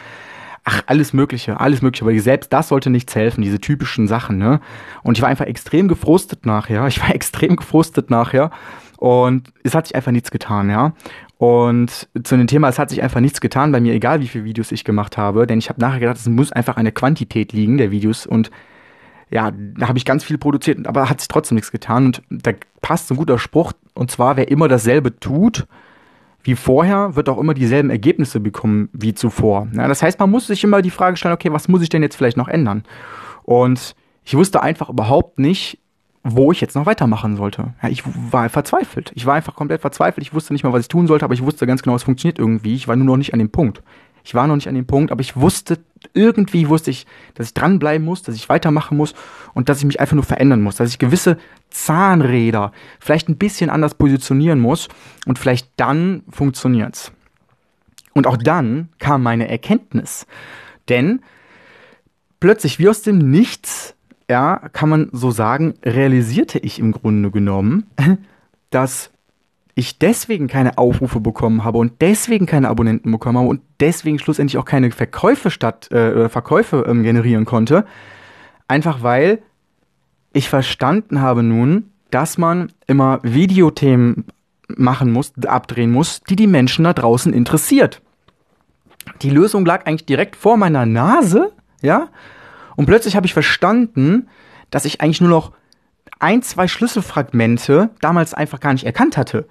ach, 0.65 0.83
alles 0.85 1.13
Mögliche, 1.13 1.59
alles 1.59 1.81
Mögliche, 1.81 2.05
weil 2.05 2.19
selbst 2.19 2.53
das 2.53 2.67
sollte 2.67 2.91
nichts 2.91 3.15
helfen, 3.15 3.41
diese 3.41 3.59
typischen 3.59 4.07
Sachen, 4.07 4.37
ne? 4.37 4.59
Und 5.01 5.17
ich 5.17 5.23
war 5.23 5.29
einfach 5.29 5.45
extrem 5.45 5.87
gefrustet 5.87 6.45
nachher. 6.45 6.85
Ich 6.85 7.01
war 7.01 7.09
extrem 7.15 7.55
gefrustet 7.55 8.11
nachher 8.11 8.51
und 8.97 9.53
es 9.63 9.73
hat 9.73 9.87
sich 9.87 9.95
einfach 9.95 10.11
nichts 10.11 10.31
getan, 10.31 10.69
ja. 10.69 10.93
Und 11.37 12.09
zu 12.23 12.35
dem 12.35 12.47
Thema, 12.47 12.67
es 12.67 12.79
hat 12.79 12.89
sich 12.89 13.03
einfach 13.03 13.19
nichts 13.19 13.41
getan 13.41 13.71
bei 13.71 13.79
mir, 13.79 13.93
egal 13.93 14.21
wie 14.21 14.27
viele 14.27 14.43
Videos 14.43 14.71
ich 14.71 14.83
gemacht 14.83 15.17
habe, 15.17 15.45
denn 15.45 15.59
ich 15.59 15.69
habe 15.69 15.79
nachher 15.79 15.99
gedacht, 15.99 16.17
es 16.17 16.27
muss 16.27 16.51
einfach 16.51 16.77
eine 16.77 16.91
Quantität 16.91 17.53
liegen 17.53 17.77
der 17.77 17.91
Videos 17.91 18.25
und 18.25 18.49
ja, 19.29 19.51
da 19.51 19.87
habe 19.87 19.97
ich 19.97 20.05
ganz 20.05 20.23
viel 20.23 20.37
produziert, 20.37 20.87
aber 20.87 21.09
hat 21.09 21.19
sich 21.19 21.27
trotzdem 21.27 21.55
nichts 21.55 21.71
getan 21.71 22.07
und 22.07 22.23
da 22.29 22.51
passt 22.81 23.07
so 23.07 23.13
ein 23.13 23.17
guter 23.17 23.37
Spruch 23.37 23.73
und 23.93 24.09
zwar, 24.09 24.37
wer 24.37 24.49
immer 24.49 24.67
dasselbe 24.67 25.19
tut 25.19 25.67
wie 26.43 26.55
vorher, 26.55 27.15
wird 27.17 27.27
auch 27.27 27.39
immer 27.39 27.53
dieselben 27.53 27.89
Ergebnisse 27.89 28.39
bekommen 28.39 28.87
wie 28.93 29.13
zuvor. 29.13 29.67
Ja, 29.73 29.87
das 29.89 30.01
heißt, 30.01 30.17
man 30.17 30.31
muss 30.31 30.47
sich 30.47 30.63
immer 30.63 30.81
die 30.81 30.91
Frage 30.91 31.17
stellen, 31.17 31.33
okay, 31.33 31.51
was 31.51 31.67
muss 31.67 31.81
ich 31.81 31.89
denn 31.89 32.01
jetzt 32.01 32.15
vielleicht 32.15 32.37
noch 32.37 32.47
ändern? 32.47 32.83
Und 33.43 33.95
ich 34.23 34.33
wusste 34.33 34.63
einfach 34.63 34.89
überhaupt 34.89 35.39
nicht, 35.39 35.77
wo 36.35 36.51
ich 36.51 36.61
jetzt 36.61 36.75
noch 36.75 36.85
weitermachen 36.85 37.35
sollte. 37.37 37.73
Ja, 37.81 37.89
ich 37.89 38.03
war 38.31 38.49
verzweifelt. 38.49 39.11
Ich 39.15 39.25
war 39.25 39.35
einfach 39.35 39.55
komplett 39.55 39.81
verzweifelt. 39.81 40.25
Ich 40.25 40.33
wusste 40.33 40.53
nicht 40.53 40.63
mal, 40.63 40.73
was 40.73 40.81
ich 40.81 40.87
tun 40.87 41.07
sollte, 41.07 41.25
aber 41.25 41.33
ich 41.33 41.43
wusste 41.43 41.65
ganz 41.65 41.83
genau, 41.83 41.95
es 41.95 42.03
funktioniert 42.03 42.39
irgendwie. 42.39 42.75
Ich 42.75 42.87
war 42.87 42.95
nur 42.95 43.05
noch 43.05 43.17
nicht 43.17 43.33
an 43.33 43.39
dem 43.39 43.49
Punkt. 43.49 43.81
Ich 44.23 44.35
war 44.35 44.45
noch 44.45 44.55
nicht 44.55 44.67
an 44.67 44.75
dem 44.75 44.85
Punkt, 44.85 45.11
aber 45.11 45.21
ich 45.21 45.37
wusste, 45.37 45.79
irgendwie 46.13 46.67
wusste 46.67 46.91
ich, 46.91 47.07
dass 47.35 47.47
ich 47.47 47.53
dranbleiben 47.53 48.05
muss, 48.05 48.23
dass 48.23 48.35
ich 48.35 48.49
weitermachen 48.49 48.97
muss 48.97 49.15
und 49.53 49.69
dass 49.69 49.79
ich 49.79 49.85
mich 49.85 50.01
einfach 50.01 50.15
nur 50.15 50.23
verändern 50.25 50.61
muss, 50.61 50.75
dass 50.75 50.89
ich 50.89 50.99
gewisse 50.99 51.37
Zahnräder 51.69 52.73
vielleicht 52.99 53.29
ein 53.29 53.37
bisschen 53.37 53.69
anders 53.69 53.95
positionieren 53.95 54.59
muss 54.59 54.89
und 55.25 55.39
vielleicht 55.39 55.69
dann 55.77 56.23
funktioniert's. 56.29 57.13
Und 58.13 58.27
auch 58.27 58.35
dann 58.35 58.89
kam 58.99 59.23
meine 59.23 59.47
Erkenntnis. 59.47 60.27
Denn 60.89 61.21
plötzlich 62.41 62.79
wie 62.79 62.89
aus 62.89 63.03
dem 63.03 63.19
Nichts 63.19 63.95
ja, 64.29 64.69
kann 64.73 64.89
man 64.89 65.09
so 65.11 65.31
sagen, 65.31 65.75
realisierte 65.83 66.59
ich 66.59 66.79
im 66.79 66.91
Grunde 66.91 67.31
genommen, 67.31 67.87
dass 68.69 69.11
ich 69.75 69.99
deswegen 69.99 70.47
keine 70.47 70.77
Aufrufe 70.77 71.19
bekommen 71.19 71.63
habe 71.63 71.77
und 71.77 72.01
deswegen 72.01 72.47
keine 72.47 72.67
Abonnenten 72.67 73.11
bekommen 73.11 73.37
habe 73.37 73.47
und 73.47 73.61
deswegen 73.79 74.17
schlussendlich 74.17 74.57
auch 74.57 74.65
keine 74.65 74.89
Verkäufe 74.91 75.51
statt 75.51 75.91
äh, 75.91 76.29
Verkäufe 76.29 76.85
ähm, 76.87 77.03
generieren 77.03 77.45
konnte, 77.45 77.85
einfach 78.67 79.03
weil 79.03 79.39
ich 80.33 80.49
verstanden 80.49 81.21
habe 81.21 81.43
nun, 81.43 81.91
dass 82.09 82.37
man 82.37 82.71
immer 82.87 83.19
Videothemen 83.23 84.25
machen 84.67 85.11
muss, 85.11 85.33
abdrehen 85.45 85.91
muss, 85.91 86.21
die 86.23 86.35
die 86.35 86.47
Menschen 86.47 86.83
da 86.83 86.93
draußen 86.93 87.31
interessiert. 87.31 88.01
Die 89.21 89.29
Lösung 89.29 89.65
lag 89.65 89.85
eigentlich 89.85 90.05
direkt 90.05 90.35
vor 90.35 90.57
meiner 90.57 90.85
Nase, 90.85 91.51
ja, 91.81 92.09
und 92.77 92.85
plötzlich 92.85 93.17
habe 93.17 93.25
ich 93.25 93.33
verstanden, 93.33 94.29
dass 94.69 94.85
ich 94.85 95.01
eigentlich 95.01 95.19
nur 95.19 95.29
noch 95.29 95.51
ein, 96.19 96.41
zwei 96.41 96.67
Schlüsselfragmente 96.67 97.89
damals 97.99 98.33
einfach 98.33 98.59
gar 98.59 98.71
nicht 98.71 98.85
erkannt 98.85 99.17
hatte. 99.17 99.47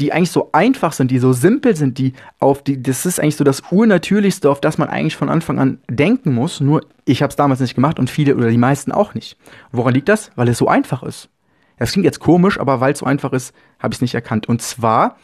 Die 0.00 0.12
eigentlich 0.12 0.32
so 0.32 0.50
einfach 0.52 0.92
sind, 0.92 1.12
die 1.12 1.20
so 1.20 1.32
simpel 1.32 1.76
sind, 1.76 1.98
die 1.98 2.14
auf 2.40 2.64
die, 2.64 2.82
das 2.82 3.06
ist 3.06 3.20
eigentlich 3.20 3.36
so 3.36 3.44
das 3.44 3.62
Urnatürlichste, 3.70 4.50
auf 4.50 4.60
das 4.60 4.76
man 4.76 4.88
eigentlich 4.88 5.16
von 5.16 5.28
Anfang 5.28 5.60
an 5.60 5.78
denken 5.88 6.34
muss. 6.34 6.60
Nur 6.60 6.84
ich 7.04 7.22
habe 7.22 7.30
es 7.30 7.36
damals 7.36 7.60
nicht 7.60 7.76
gemacht 7.76 8.00
und 8.00 8.10
viele 8.10 8.34
oder 8.36 8.50
die 8.50 8.58
meisten 8.58 8.90
auch 8.90 9.14
nicht. 9.14 9.36
Woran 9.70 9.94
liegt 9.94 10.08
das? 10.08 10.32
Weil 10.34 10.48
es 10.48 10.58
so 10.58 10.66
einfach 10.66 11.04
ist. 11.04 11.28
Das 11.78 11.92
klingt 11.92 12.04
jetzt 12.04 12.18
komisch, 12.18 12.58
aber 12.58 12.80
weil 12.80 12.92
es 12.92 12.98
so 12.98 13.06
einfach 13.06 13.32
ist, 13.32 13.54
habe 13.78 13.92
ich 13.92 13.98
es 13.98 14.02
nicht 14.02 14.14
erkannt. 14.14 14.48
Und 14.48 14.62
zwar 14.62 15.16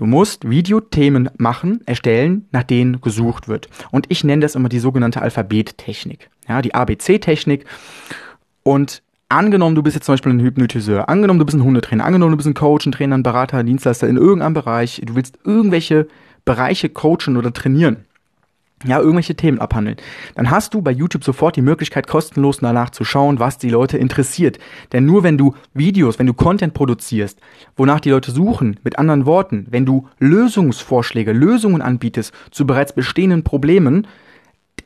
Du 0.00 0.06
musst 0.06 0.48
Videothemen 0.48 1.28
machen, 1.36 1.82
erstellen, 1.84 2.48
nach 2.52 2.62
denen 2.62 3.02
gesucht 3.02 3.48
wird. 3.48 3.68
Und 3.90 4.06
ich 4.08 4.24
nenne 4.24 4.40
das 4.40 4.54
immer 4.54 4.70
die 4.70 4.78
sogenannte 4.78 5.20
Alphabettechnik. 5.20 6.30
Ja, 6.50 6.60
die 6.60 6.74
ABC-Technik. 6.74 7.64
Und 8.62 9.02
angenommen, 9.28 9.76
du 9.76 9.82
bist 9.82 9.94
jetzt 9.94 10.06
zum 10.06 10.14
Beispiel 10.14 10.32
ein 10.32 10.40
Hypnotiseur, 10.40 11.08
angenommen, 11.08 11.38
du 11.38 11.46
bist 11.46 11.56
ein 11.56 11.64
Hundetrainer, 11.64 12.04
angenommen, 12.04 12.32
du 12.32 12.36
bist 12.36 12.48
ein 12.48 12.54
Coach, 12.54 12.86
ein 12.86 12.92
Trainer, 12.92 13.16
ein 13.16 13.22
Berater, 13.22 13.58
ein 13.58 13.66
Dienstleister 13.66 14.08
in 14.08 14.16
irgendeinem 14.16 14.54
Bereich, 14.54 15.00
du 15.04 15.14
willst 15.14 15.38
irgendwelche 15.44 16.08
Bereiche 16.44 16.88
coachen 16.88 17.36
oder 17.36 17.52
trainieren 17.52 18.04
ja, 18.86 18.98
irgendwelche 18.98 19.34
Themen 19.34 19.58
abhandeln, 19.58 19.98
dann 20.34 20.50
hast 20.50 20.72
du 20.72 20.80
bei 20.80 20.90
YouTube 20.90 21.22
sofort 21.22 21.56
die 21.56 21.62
Möglichkeit, 21.62 22.06
kostenlos 22.06 22.58
danach 22.60 22.90
zu 22.90 23.04
schauen, 23.04 23.38
was 23.38 23.58
die 23.58 23.68
Leute 23.68 23.98
interessiert. 23.98 24.58
Denn 24.92 25.04
nur 25.04 25.22
wenn 25.22 25.36
du 25.36 25.54
Videos, 25.74 26.18
wenn 26.18 26.26
du 26.26 26.32
Content 26.32 26.72
produzierst, 26.72 27.38
wonach 27.76 28.00
die 28.00 28.10
Leute 28.10 28.30
suchen, 28.30 28.80
mit 28.82 28.98
anderen 28.98 29.26
Worten, 29.26 29.66
wenn 29.70 29.84
du 29.84 30.08
Lösungsvorschläge, 30.18 31.32
Lösungen 31.32 31.82
anbietest 31.82 32.32
zu 32.50 32.66
bereits 32.66 32.94
bestehenden 32.94 33.44
Problemen, 33.44 34.06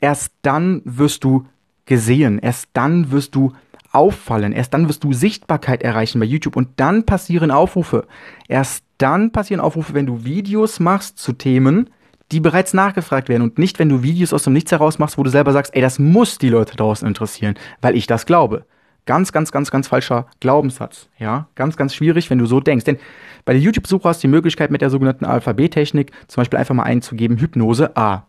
erst 0.01 0.33
dann 0.41 0.81
wirst 0.83 1.23
du 1.23 1.45
gesehen, 1.85 2.39
erst 2.39 2.69
dann 2.73 3.11
wirst 3.11 3.35
du 3.35 3.53
auffallen, 3.91 4.51
erst 4.51 4.73
dann 4.73 4.89
wirst 4.89 5.03
du 5.03 5.13
Sichtbarkeit 5.13 5.81
erreichen 5.81 6.19
bei 6.19 6.25
YouTube 6.25 6.55
und 6.55 6.69
dann 6.77 7.05
passieren 7.05 7.51
Aufrufe. 7.51 8.05
Erst 8.47 8.83
dann 8.97 9.31
passieren 9.31 9.61
Aufrufe, 9.61 9.93
wenn 9.93 10.05
du 10.05 10.25
Videos 10.25 10.79
machst 10.79 11.17
zu 11.17 11.33
Themen, 11.33 11.89
die 12.31 12.39
bereits 12.39 12.73
nachgefragt 12.73 13.29
werden 13.29 13.43
und 13.43 13.57
nicht, 13.57 13.79
wenn 13.79 13.89
du 13.89 14.03
Videos 14.03 14.33
aus 14.33 14.43
dem 14.43 14.53
Nichts 14.53 14.71
heraus 14.71 14.99
machst, 14.99 15.17
wo 15.17 15.23
du 15.23 15.29
selber 15.29 15.51
sagst, 15.51 15.75
ey, 15.75 15.81
das 15.81 15.99
muss 15.99 16.37
die 16.37 16.49
Leute 16.49 16.75
draußen 16.75 17.07
interessieren, 17.07 17.55
weil 17.81 17.95
ich 17.95 18.07
das 18.07 18.25
glaube. 18.25 18.65
Ganz, 19.05 19.31
ganz, 19.31 19.51
ganz, 19.51 19.69
ganz 19.69 19.87
falscher 19.87 20.25
Glaubenssatz. 20.39 21.09
Ja, 21.19 21.47
ganz, 21.53 21.77
ganz 21.77 21.93
schwierig, 21.93 22.31
wenn 22.31 22.39
du 22.39 22.47
so 22.47 22.59
denkst. 22.59 22.85
Denn 22.85 22.97
bei 23.45 23.53
der 23.53 23.61
YouTube-Suche 23.61 24.09
hast 24.09 24.23
du 24.23 24.27
die 24.27 24.31
Möglichkeit 24.31 24.71
mit 24.71 24.81
der 24.81 24.89
sogenannten 24.89 25.25
Alphabettechnik 25.25 26.11
zum 26.27 26.41
Beispiel 26.41 26.57
einfach 26.57 26.73
mal 26.73 26.83
einzugeben 26.83 27.37
Hypnose 27.37 27.95
A. 27.95 28.25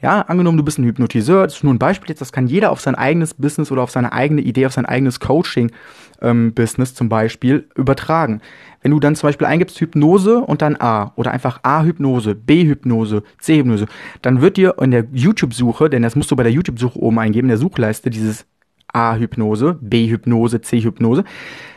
Ja, 0.00 0.22
angenommen, 0.22 0.56
du 0.58 0.64
bist 0.64 0.78
ein 0.78 0.84
Hypnotiseur, 0.84 1.44
das 1.44 1.56
ist 1.56 1.64
nur 1.64 1.74
ein 1.74 1.78
Beispiel 1.78 2.08
jetzt, 2.08 2.20
das 2.20 2.32
kann 2.32 2.46
jeder 2.46 2.70
auf 2.70 2.80
sein 2.80 2.94
eigenes 2.94 3.34
Business 3.34 3.70
oder 3.70 3.82
auf 3.82 3.90
seine 3.90 4.12
eigene 4.12 4.40
Idee, 4.40 4.66
auf 4.66 4.72
sein 4.72 4.86
eigenes 4.86 5.20
Coaching-Business 5.20 6.90
ähm, 6.90 6.96
zum 6.96 7.08
Beispiel 7.08 7.68
übertragen. 7.74 8.40
Wenn 8.82 8.92
du 8.92 9.00
dann 9.00 9.16
zum 9.16 9.28
Beispiel 9.28 9.46
eingibst 9.46 9.80
Hypnose 9.80 10.38
und 10.38 10.62
dann 10.62 10.76
A 10.80 11.12
oder 11.16 11.32
einfach 11.32 11.60
A-Hypnose, 11.64 12.34
B-Hypnose, 12.34 13.22
C-Hypnose, 13.40 13.86
dann 14.22 14.40
wird 14.40 14.56
dir 14.56 14.76
in 14.80 14.92
der 14.92 15.06
YouTube-Suche, 15.12 15.90
denn 15.90 16.02
das 16.02 16.16
musst 16.16 16.30
du 16.30 16.36
bei 16.36 16.44
der 16.44 16.52
YouTube-Suche 16.52 16.98
oben 16.98 17.18
eingeben, 17.18 17.46
in 17.46 17.50
der 17.50 17.58
Suchleiste 17.58 18.10
dieses 18.10 18.46
A-Hypnose, 18.92 19.78
B-Hypnose, 19.80 20.60
C-Hypnose, 20.60 21.24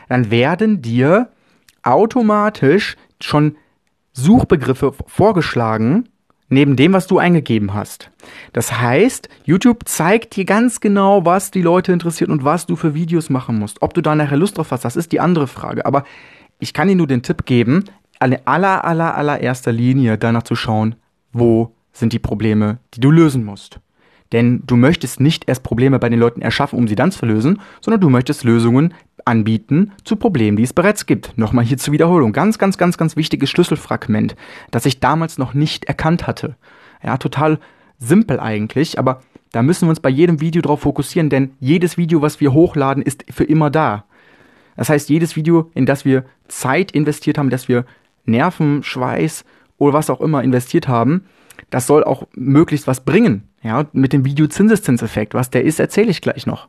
dann 0.08 0.30
werden 0.30 0.80
dir 0.80 1.28
automatisch 1.82 2.96
schon 3.20 3.56
Suchbegriffe 4.12 4.92
vorgeschlagen, 5.06 6.08
neben 6.52 6.76
dem, 6.76 6.92
was 6.92 7.06
du 7.06 7.18
eingegeben 7.18 7.74
hast. 7.74 8.10
Das 8.52 8.78
heißt, 8.78 9.28
YouTube 9.44 9.88
zeigt 9.88 10.36
dir 10.36 10.44
ganz 10.44 10.80
genau, 10.80 11.24
was 11.24 11.50
die 11.50 11.62
Leute 11.62 11.92
interessiert 11.92 12.30
und 12.30 12.44
was 12.44 12.66
du 12.66 12.76
für 12.76 12.94
Videos 12.94 13.30
machen 13.30 13.58
musst. 13.58 13.82
Ob 13.82 13.94
du 13.94 14.02
da 14.02 14.14
nachher 14.14 14.36
Lust 14.36 14.58
drauf 14.58 14.70
hast, 14.70 14.84
das 14.84 14.96
ist 14.96 15.12
die 15.12 15.20
andere 15.20 15.48
Frage. 15.48 15.86
Aber 15.86 16.04
ich 16.58 16.74
kann 16.74 16.88
dir 16.88 16.94
nur 16.94 17.06
den 17.06 17.22
Tipp 17.22 17.46
geben, 17.46 17.84
an 18.18 18.36
aller, 18.44 18.84
aller, 18.84 19.16
allererster 19.16 19.72
Linie 19.72 20.18
danach 20.18 20.44
zu 20.44 20.54
schauen, 20.54 20.94
wo 21.32 21.74
sind 21.92 22.12
die 22.12 22.18
Probleme, 22.18 22.78
die 22.94 23.00
du 23.00 23.10
lösen 23.10 23.44
musst. 23.44 23.80
Denn 24.32 24.62
du 24.66 24.76
möchtest 24.76 25.20
nicht 25.20 25.48
erst 25.48 25.62
Probleme 25.62 25.98
bei 25.98 26.08
den 26.08 26.18
Leuten 26.18 26.40
erschaffen, 26.40 26.78
um 26.78 26.88
sie 26.88 26.94
dann 26.94 27.12
zu 27.12 27.26
lösen, 27.26 27.60
sondern 27.80 28.00
du 28.00 28.08
möchtest 28.08 28.44
Lösungen 28.44 28.94
anbieten 29.24 29.92
zu 30.04 30.16
Problemen, 30.16 30.56
die 30.56 30.62
es 30.62 30.72
bereits 30.72 31.06
gibt. 31.06 31.36
Nochmal 31.36 31.64
hier 31.64 31.78
zur 31.78 31.92
Wiederholung. 31.92 32.32
Ganz, 32.32 32.58
ganz, 32.58 32.78
ganz, 32.78 32.96
ganz 32.96 33.16
wichtiges 33.16 33.50
Schlüsselfragment, 33.50 34.34
das 34.70 34.86
ich 34.86 35.00
damals 35.00 35.38
noch 35.38 35.54
nicht 35.54 35.84
erkannt 35.84 36.26
hatte. 36.26 36.56
Ja, 37.02 37.18
total 37.18 37.58
simpel 37.98 38.40
eigentlich, 38.40 38.98
aber 38.98 39.20
da 39.52 39.62
müssen 39.62 39.86
wir 39.86 39.90
uns 39.90 40.00
bei 40.00 40.08
jedem 40.08 40.40
Video 40.40 40.62
drauf 40.62 40.80
fokussieren, 40.80 41.28
denn 41.28 41.52
jedes 41.60 41.98
Video, 41.98 42.22
was 42.22 42.40
wir 42.40 42.52
hochladen, 42.52 43.02
ist 43.02 43.24
für 43.30 43.44
immer 43.44 43.70
da. 43.70 44.04
Das 44.76 44.88
heißt, 44.88 45.10
jedes 45.10 45.36
Video, 45.36 45.70
in 45.74 45.84
das 45.84 46.04
wir 46.04 46.24
Zeit 46.48 46.92
investiert 46.92 47.36
haben, 47.38 47.50
dass 47.50 47.68
wir 47.68 47.84
Nerven, 48.24 48.82
Schweiß 48.82 49.44
oder 49.76 49.92
was 49.92 50.10
auch 50.10 50.20
immer 50.20 50.42
investiert 50.42 50.88
haben, 50.88 51.26
das 51.70 51.86
soll 51.86 52.02
auch 52.02 52.26
möglichst 52.34 52.86
was 52.86 53.04
bringen. 53.04 53.48
Ja, 53.62 53.86
mit 53.92 54.12
dem 54.12 54.24
Videozinseszinseffekt. 54.24 55.34
Was 55.34 55.50
der 55.50 55.64
ist, 55.64 55.78
erzähle 55.78 56.10
ich 56.10 56.20
gleich 56.20 56.46
noch. 56.46 56.68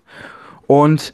Und 0.68 1.14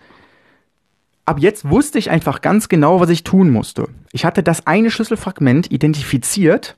ab 1.25 1.39
jetzt 1.39 1.69
wusste 1.69 1.99
ich 1.99 2.11
einfach 2.11 2.41
ganz 2.41 2.69
genau, 2.69 2.99
was 2.99 3.09
ich 3.09 3.23
tun 3.23 3.49
musste. 3.49 3.87
Ich 4.11 4.25
hatte 4.25 4.43
das 4.43 4.67
eine 4.67 4.91
Schlüsselfragment 4.91 5.71
identifiziert. 5.71 6.75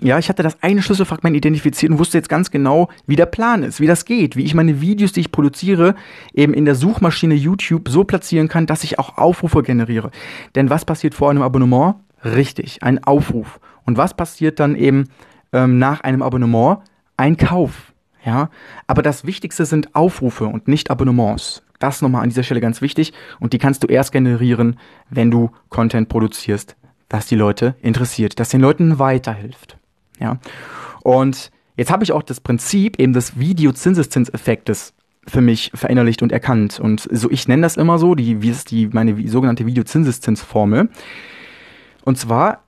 Ja, 0.00 0.18
ich 0.18 0.28
hatte 0.28 0.42
das 0.42 0.62
eine 0.62 0.82
Schlüsselfragment 0.82 1.36
identifiziert 1.36 1.92
und 1.92 1.98
wusste 1.98 2.18
jetzt 2.18 2.28
ganz 2.30 2.50
genau, 2.50 2.88
wie 3.06 3.16
der 3.16 3.26
Plan 3.26 3.62
ist, 3.62 3.78
wie 3.78 3.86
das 3.86 4.06
geht, 4.06 4.36
wie 4.36 4.44
ich 4.44 4.54
meine 4.54 4.80
Videos, 4.80 5.12
die 5.12 5.20
ich 5.20 5.32
produziere, 5.32 5.94
eben 6.32 6.54
in 6.54 6.64
der 6.64 6.74
Suchmaschine 6.74 7.34
YouTube 7.34 7.88
so 7.88 8.04
platzieren 8.04 8.48
kann, 8.48 8.66
dass 8.66 8.84
ich 8.84 8.98
auch 8.98 9.18
Aufrufe 9.18 9.62
generiere. 9.62 10.10
Denn 10.54 10.70
was 10.70 10.86
passiert 10.86 11.14
vor 11.14 11.30
einem 11.30 11.42
Abonnement? 11.42 11.96
Richtig, 12.24 12.82
ein 12.82 13.04
Aufruf. 13.04 13.60
Und 13.84 13.98
was 13.98 14.14
passiert 14.14 14.60
dann 14.60 14.76
eben 14.76 15.08
ähm, 15.52 15.78
nach 15.78 16.00
einem 16.00 16.22
Abonnement? 16.22 16.78
Ein 17.18 17.36
Kauf. 17.36 17.91
Ja, 18.24 18.50
aber 18.86 19.02
das 19.02 19.24
Wichtigste 19.24 19.66
sind 19.66 19.94
Aufrufe 19.94 20.46
und 20.46 20.68
nicht 20.68 20.90
Abonnements. 20.90 21.62
Das 21.78 22.02
nochmal 22.02 22.22
an 22.22 22.28
dieser 22.28 22.44
Stelle 22.44 22.60
ganz 22.60 22.80
wichtig 22.80 23.12
und 23.40 23.52
die 23.52 23.58
kannst 23.58 23.82
du 23.82 23.88
erst 23.88 24.12
generieren, 24.12 24.78
wenn 25.10 25.32
du 25.32 25.50
Content 25.68 26.08
produzierst, 26.08 26.76
das 27.08 27.26
die 27.26 27.34
Leute 27.34 27.74
interessiert, 27.82 28.38
das 28.38 28.50
den 28.50 28.60
Leuten 28.60 29.00
weiterhilft. 29.00 29.78
Ja, 30.20 30.38
und 31.02 31.50
jetzt 31.76 31.90
habe 31.90 32.04
ich 32.04 32.12
auch 32.12 32.22
das 32.22 32.40
Prinzip 32.40 33.00
eben 33.00 33.12
des 33.12 33.38
Videozinseszinseffektes 33.38 34.94
für 35.26 35.40
mich 35.40 35.72
verinnerlicht 35.74 36.22
und 36.22 36.30
erkannt 36.30 36.78
und 36.78 37.08
so 37.10 37.30
ich 37.30 37.48
nenne 37.48 37.62
das 37.62 37.76
immer 37.76 37.98
so, 37.98 38.14
die 38.14 38.42
wie 38.42 38.50
ist 38.50 38.70
die 38.70 38.88
meine 38.88 39.28
sogenannte 39.28 39.66
Videozinseszinsformel. 39.66 40.88
Und 42.04 42.18
zwar, 42.18 42.62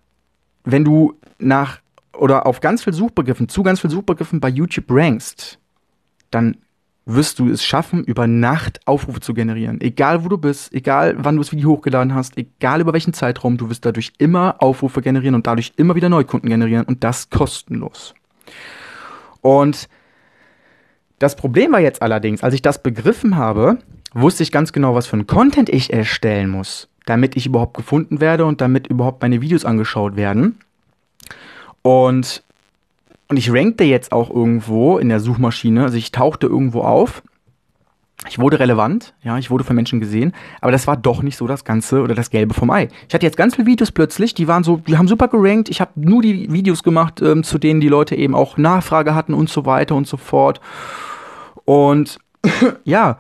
wenn 0.65 0.85
du 0.85 1.15
nach 1.39 1.81
oder 2.19 2.47
auf 2.47 2.61
ganz 2.61 2.85
viel 2.85 2.93
Suchbegriffen, 2.93 3.49
zu 3.49 3.63
ganz 3.63 3.81
viel 3.81 3.91
Suchbegriffen 3.91 4.41
bei 4.41 4.49
YouTube 4.49 4.87
rankst, 4.89 5.59
dann 6.31 6.57
wirst 7.07 7.39
du 7.39 7.51
es 7.51 7.63
schaffen, 7.63 8.03
über 8.05 8.27
Nacht 8.27 8.81
Aufrufe 8.87 9.21
zu 9.21 9.35
generieren. 9.35 9.81
Egal 9.81 10.25
wo 10.25 10.29
du 10.29 10.39
bist, 10.39 10.73
egal 10.73 11.17
wann 11.19 11.37
du 11.37 11.43
das 11.43 11.53
Video 11.53 11.71
hochgeladen 11.71 12.15
hast, 12.15 12.39
egal 12.39 12.81
über 12.81 12.93
welchen 12.93 13.13
Zeitraum, 13.13 13.57
du 13.57 13.69
wirst 13.69 13.85
dadurch 13.85 14.13
immer 14.19 14.57
Aufrufe 14.61 15.03
generieren 15.03 15.35
und 15.35 15.47
dadurch 15.47 15.73
immer 15.77 15.95
wieder 15.95 16.09
Neukunden 16.09 16.49
generieren 16.49 16.87
und 16.87 17.05
das 17.05 17.29
kostenlos. 17.29 18.15
Und 19.43 19.89
das 21.19 21.37
Problem 21.37 21.73
war 21.73 21.81
jetzt 21.81 22.01
allerdings, 22.03 22.43
als 22.43 22.55
ich 22.55 22.63
das 22.63 22.83
begriffen 22.83 23.37
habe, 23.37 23.79
wusste 24.15 24.43
ich 24.43 24.53
ganz 24.53 24.73
genau, 24.73 24.95
was 24.95 25.07
für 25.07 25.17
ein 25.17 25.27
Content 25.27 25.69
ich 25.69 25.93
erstellen 25.93 26.49
muss, 26.49 26.89
damit 27.05 27.37
ich 27.37 27.47
überhaupt 27.47 27.77
gefunden 27.77 28.21
werde 28.21 28.47
und 28.47 28.61
damit 28.61 28.87
überhaupt 28.87 29.21
meine 29.21 29.43
Videos 29.43 29.65
angeschaut 29.65 30.17
werden. 30.17 30.59
Und, 31.85 32.43
und 33.29 33.37
ich 33.37 33.53
rankte 33.53 33.85
jetzt 33.85 34.11
auch 34.11 34.31
irgendwo 34.31 34.97
in 34.97 35.11
der 35.11 35.21
Suchmaschine, 35.21 35.83
also 35.83 35.99
ich 35.99 36.13
tauchte 36.13 36.47
irgendwo 36.47 36.81
auf. 36.81 37.23
Ich 38.27 38.39
wurde 38.39 38.59
relevant, 38.59 39.13
ja, 39.23 39.37
ich 39.37 39.51
wurde 39.51 39.65
von 39.65 39.77
Menschen 39.77 40.01
gesehen, 40.01 40.33
aber 40.63 40.73
das 40.73 40.87
war 40.87 40.97
doch 40.97 41.23
nicht 41.23 41.37
so 41.37 41.47
das 41.47 41.65
Ganze 41.65 42.01
oder 42.01 42.15
das 42.15 42.31
Gelbe 42.31 42.55
vom 42.55 42.71
Ei. 42.71 42.89
Ich 43.07 43.13
hatte 43.13 43.27
jetzt 43.27 43.37
ganz 43.37 43.57
viele 43.57 43.67
Videos 43.67 43.93
plötzlich, 43.93 44.33
die 44.33 44.49
waren 44.49 44.65
so, 44.65 44.79
die 44.79 44.97
haben 44.97 45.09
super 45.09 45.29
gerankt. 45.29 45.69
Ich 45.69 45.83
habe 45.83 45.91
nur 45.97 46.23
die 46.23 46.51
Videos 46.51 46.83
gemacht, 46.83 47.21
ähm, 47.21 47.45
zu 47.45 47.59
denen 47.59 47.83
die 47.83 47.89
Leute 47.89 48.15
eben 48.15 48.35
auch 48.35 48.57
Nachfrage 48.57 49.15
hatten 49.15 49.35
und 49.35 49.51
so 49.51 49.67
weiter 49.67 49.95
und 49.95 50.07
so 50.07 50.17
fort. 50.17 50.63
Und 51.67 52.19
ja, 52.85 53.19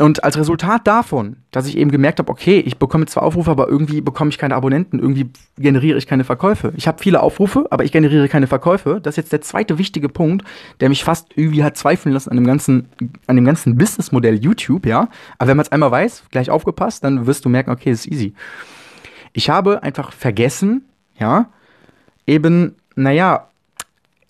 und 0.00 0.22
als 0.22 0.38
Resultat 0.38 0.86
davon, 0.86 1.36
dass 1.50 1.66
ich 1.66 1.76
eben 1.76 1.90
gemerkt 1.90 2.18
habe, 2.20 2.30
okay, 2.30 2.60
ich 2.60 2.78
bekomme 2.78 3.06
zwar 3.06 3.24
Aufrufe, 3.24 3.50
aber 3.50 3.68
irgendwie 3.68 4.00
bekomme 4.00 4.30
ich 4.30 4.38
keine 4.38 4.54
Abonnenten, 4.54 4.98
irgendwie 4.98 5.30
generiere 5.56 5.98
ich 5.98 6.06
keine 6.06 6.24
Verkäufe. 6.24 6.72
Ich 6.76 6.86
habe 6.86 7.02
viele 7.02 7.20
Aufrufe, 7.20 7.66
aber 7.70 7.84
ich 7.84 7.90
generiere 7.90 8.28
keine 8.28 8.46
Verkäufe. 8.46 9.00
Das 9.02 9.14
ist 9.14 9.16
jetzt 9.16 9.32
der 9.32 9.40
zweite 9.40 9.76
wichtige 9.78 10.08
Punkt, 10.08 10.46
der 10.80 10.88
mich 10.88 11.02
fast 11.02 11.28
irgendwie 11.34 11.64
hat 11.64 11.76
zweifeln 11.76 12.12
lassen 12.12 12.30
an 12.30 12.36
dem 12.36 12.46
ganzen, 12.46 12.88
an 13.26 13.36
dem 13.36 13.44
ganzen 13.44 13.76
Businessmodell 13.76 14.36
YouTube, 14.36 14.86
ja. 14.86 15.08
Aber 15.38 15.48
wenn 15.50 15.56
man 15.56 15.66
es 15.66 15.72
einmal 15.72 15.90
weiß, 15.90 16.24
gleich 16.30 16.50
aufgepasst, 16.50 17.02
dann 17.02 17.26
wirst 17.26 17.44
du 17.44 17.48
merken, 17.48 17.70
okay, 17.70 17.90
es 17.90 18.06
ist 18.06 18.12
easy. 18.12 18.34
Ich 19.32 19.50
habe 19.50 19.82
einfach 19.82 20.12
vergessen, 20.12 20.84
ja, 21.18 21.48
eben, 22.26 22.76
naja, 22.94 23.48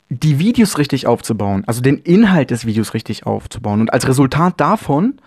die 0.08 0.38
Videos 0.38 0.78
richtig 0.78 1.06
aufzubauen, 1.06 1.64
also 1.66 1.82
den 1.82 1.98
Inhalt 1.98 2.50
des 2.50 2.64
Videos 2.64 2.94
richtig 2.94 3.26
aufzubauen. 3.26 3.82
Und 3.82 3.92
als 3.92 4.08
Resultat 4.08 4.58
davon 4.58 5.20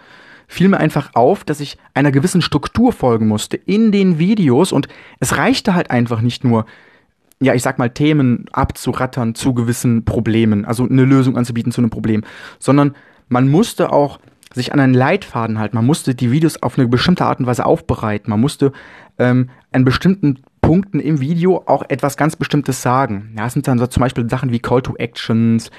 fiel 0.52 0.68
mir 0.68 0.80
einfach 0.80 1.12
auf, 1.14 1.46
dass 1.46 1.62
ich 1.62 1.78
einer 1.94 2.12
gewissen 2.12 2.42
Struktur 2.42 2.92
folgen 2.92 3.26
musste 3.28 3.56
in 3.56 3.94
den 3.94 4.20
Videos 4.20 4.74
und 4.74 4.90
es 5.22 5.38
reichte 5.38 5.74
halt 5.74 5.90
einfach 5.90 6.20
nicht 6.20 6.44
nur, 6.44 6.66
ja, 7.40 7.54
ich 7.54 7.62
sag 7.62 7.80
mal, 7.80 7.90
Themen 7.90 8.46
abzurattern 8.52 9.34
zu 9.34 9.54
gewissen 9.54 10.04
Problemen, 10.04 10.66
also 10.66 10.84
eine 10.84 11.06
Lösung 11.06 11.38
anzubieten 11.38 11.72
zu 11.72 11.80
einem 11.80 11.90
Problem, 11.90 12.24
sondern 12.60 12.96
man 13.30 13.48
musste 13.48 13.94
auch 13.94 14.20
sich 14.54 14.74
an 14.74 14.82
einen 14.82 14.94
Leitfaden 14.94 15.58
halten. 15.58 15.78
Man 15.78 15.86
musste 15.86 16.16
die 16.16 16.32
Videos 16.32 16.62
auf 16.62 16.78
eine 16.78 16.90
bestimmte 16.90 17.24
Art 17.24 17.40
und 17.40 17.46
Weise 17.46 17.66
aufbereiten. 17.66 18.30
Man 18.30 18.42
musste 18.42 18.74
ähm, 19.18 19.50
einen 19.72 19.86
bestimmten 19.86 20.40
Punkten 20.72 21.02
im 21.02 21.20
Video 21.20 21.64
auch 21.66 21.84
etwas 21.90 22.16
ganz 22.16 22.38
Bestimmtes 22.38 22.82
sagen. 22.82 23.34
Ja, 23.36 23.44
das 23.44 23.52
sind 23.52 23.68
dann 23.68 23.78
so 23.78 23.88
zum 23.88 24.00
Beispiel 24.00 24.30
Sachen 24.30 24.54
wie 24.54 24.60
Call 24.60 24.82
to 24.82 24.96
Actions. 24.96 25.70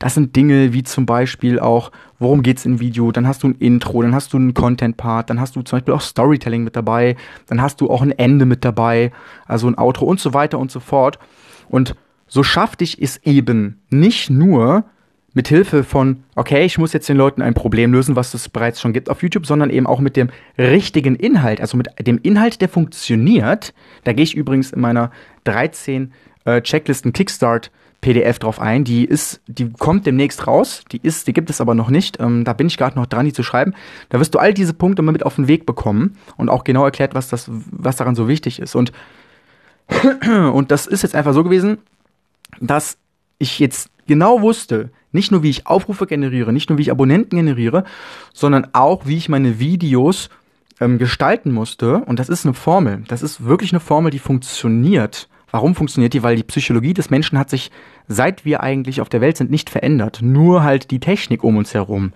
Das 0.00 0.14
sind 0.14 0.34
Dinge 0.34 0.72
wie 0.72 0.82
zum 0.82 1.06
Beispiel 1.06 1.60
auch, 1.60 1.92
worum 2.18 2.42
geht's 2.42 2.66
im 2.66 2.80
Video? 2.80 3.12
Dann 3.12 3.28
hast 3.28 3.44
du 3.44 3.46
ein 3.46 3.54
Intro, 3.60 4.02
dann 4.02 4.12
hast 4.12 4.32
du 4.32 4.38
einen 4.38 4.52
Content-Part, 4.52 5.30
dann 5.30 5.40
hast 5.40 5.54
du 5.54 5.62
zum 5.62 5.76
Beispiel 5.76 5.94
auch 5.94 6.00
Storytelling 6.00 6.64
mit 6.64 6.74
dabei, 6.74 7.14
dann 7.46 7.62
hast 7.62 7.80
du 7.80 7.88
auch 7.88 8.02
ein 8.02 8.10
Ende 8.10 8.44
mit 8.44 8.64
dabei, 8.64 9.12
also 9.46 9.68
ein 9.68 9.78
Outro 9.78 10.06
und 10.06 10.18
so 10.18 10.34
weiter 10.34 10.58
und 10.58 10.72
so 10.72 10.80
fort. 10.80 11.20
Und 11.68 11.94
so 12.26 12.42
schaffte 12.42 12.82
ich 12.82 13.00
es 13.00 13.18
eben 13.18 13.80
nicht 13.88 14.30
nur, 14.30 14.82
mit 15.32 15.48
Hilfe 15.48 15.84
von, 15.84 16.24
okay, 16.34 16.64
ich 16.64 16.78
muss 16.78 16.92
jetzt 16.92 17.08
den 17.08 17.16
Leuten 17.16 17.42
ein 17.42 17.54
Problem 17.54 17.92
lösen, 17.92 18.16
was 18.16 18.34
es 18.34 18.48
bereits 18.48 18.80
schon 18.80 18.92
gibt 18.92 19.08
auf 19.08 19.22
YouTube, 19.22 19.46
sondern 19.46 19.70
eben 19.70 19.86
auch 19.86 20.00
mit 20.00 20.16
dem 20.16 20.30
richtigen 20.58 21.14
Inhalt, 21.14 21.60
also 21.60 21.76
mit 21.76 21.88
dem 22.04 22.18
Inhalt, 22.22 22.60
der 22.60 22.68
funktioniert. 22.68 23.72
Da 24.04 24.12
gehe 24.12 24.24
ich 24.24 24.34
übrigens 24.34 24.72
in 24.72 24.80
meiner 24.80 25.12
13 25.44 26.12
äh, 26.44 26.60
Checklisten 26.62 27.12
Kickstart 27.12 27.70
PDF 28.00 28.38
drauf 28.38 28.60
ein. 28.60 28.84
Die 28.84 29.04
ist, 29.04 29.40
die 29.46 29.70
kommt 29.70 30.06
demnächst 30.06 30.46
raus. 30.46 30.84
Die 30.90 31.00
ist, 31.02 31.26
die 31.26 31.32
gibt 31.32 31.50
es 31.50 31.60
aber 31.60 31.74
noch 31.74 31.90
nicht. 31.90 32.18
Ähm, 32.18 32.44
da 32.44 32.52
bin 32.52 32.66
ich 32.66 32.76
gerade 32.76 32.98
noch 32.98 33.06
dran, 33.06 33.26
die 33.26 33.32
zu 33.32 33.42
schreiben. 33.42 33.74
Da 34.08 34.18
wirst 34.18 34.34
du 34.34 34.38
all 34.38 34.54
diese 34.54 34.74
Punkte 34.74 35.02
mal 35.02 35.12
mit 35.12 35.24
auf 35.24 35.36
den 35.36 35.48
Weg 35.48 35.66
bekommen 35.66 36.16
und 36.36 36.48
auch 36.48 36.64
genau 36.64 36.84
erklärt, 36.84 37.14
was 37.14 37.28
das, 37.28 37.48
was 37.48 37.96
daran 37.96 38.14
so 38.14 38.26
wichtig 38.26 38.58
ist. 38.58 38.74
Und 38.74 38.92
und 40.52 40.70
das 40.70 40.86
ist 40.86 41.02
jetzt 41.02 41.14
einfach 41.14 41.34
so 41.34 41.44
gewesen, 41.44 41.78
dass 42.60 42.96
ich 43.38 43.58
jetzt 43.58 43.90
genau 44.10 44.42
wusste, 44.42 44.90
nicht 45.12 45.30
nur 45.30 45.42
wie 45.42 45.50
ich 45.50 45.66
Aufrufe 45.68 46.06
generiere, 46.06 46.52
nicht 46.52 46.68
nur 46.68 46.78
wie 46.78 46.82
ich 46.82 46.90
Abonnenten 46.90 47.36
generiere, 47.36 47.84
sondern 48.34 48.66
auch 48.72 49.06
wie 49.06 49.16
ich 49.16 49.28
meine 49.28 49.60
Videos 49.60 50.28
ähm, 50.80 50.98
gestalten 50.98 51.52
musste. 51.52 51.98
Und 51.98 52.18
das 52.18 52.28
ist 52.28 52.44
eine 52.44 52.54
Formel. 52.54 53.04
Das 53.06 53.22
ist 53.22 53.44
wirklich 53.44 53.72
eine 53.72 53.80
Formel, 53.80 54.10
die 54.10 54.18
funktioniert. 54.18 55.28
Warum 55.52 55.74
funktioniert 55.74 56.12
die? 56.12 56.22
Weil 56.22 56.36
die 56.36 56.42
Psychologie 56.42 56.92
des 56.92 57.08
Menschen 57.08 57.38
hat 57.38 57.50
sich, 57.50 57.70
seit 58.08 58.44
wir 58.44 58.62
eigentlich 58.62 59.00
auf 59.00 59.08
der 59.08 59.20
Welt 59.20 59.36
sind, 59.36 59.50
nicht 59.50 59.70
verändert. 59.70 60.20
Nur 60.22 60.64
halt 60.64 60.90
die 60.90 61.00
Technik 61.00 61.44
um 61.44 61.56
uns 61.56 61.72
herum. 61.72 62.12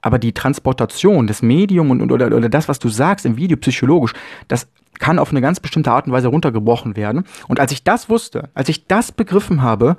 Aber 0.00 0.18
die 0.18 0.32
Transportation, 0.32 1.26
das 1.26 1.42
Medium 1.42 1.90
und, 1.90 2.12
oder, 2.12 2.26
oder 2.26 2.48
das, 2.48 2.68
was 2.68 2.78
du 2.78 2.88
sagst 2.88 3.26
im 3.26 3.36
Video 3.36 3.56
psychologisch, 3.56 4.14
das 4.48 4.68
kann 4.98 5.18
auf 5.18 5.30
eine 5.30 5.40
ganz 5.40 5.58
bestimmte 5.58 5.90
Art 5.90 6.06
und 6.06 6.12
Weise 6.12 6.28
runtergebrochen 6.28 6.96
werden. 6.96 7.24
Und 7.48 7.58
als 7.58 7.72
ich 7.72 7.82
das 7.82 8.08
wusste, 8.08 8.50
als 8.54 8.68
ich 8.68 8.86
das 8.86 9.10
begriffen 9.10 9.62
habe, 9.62 9.96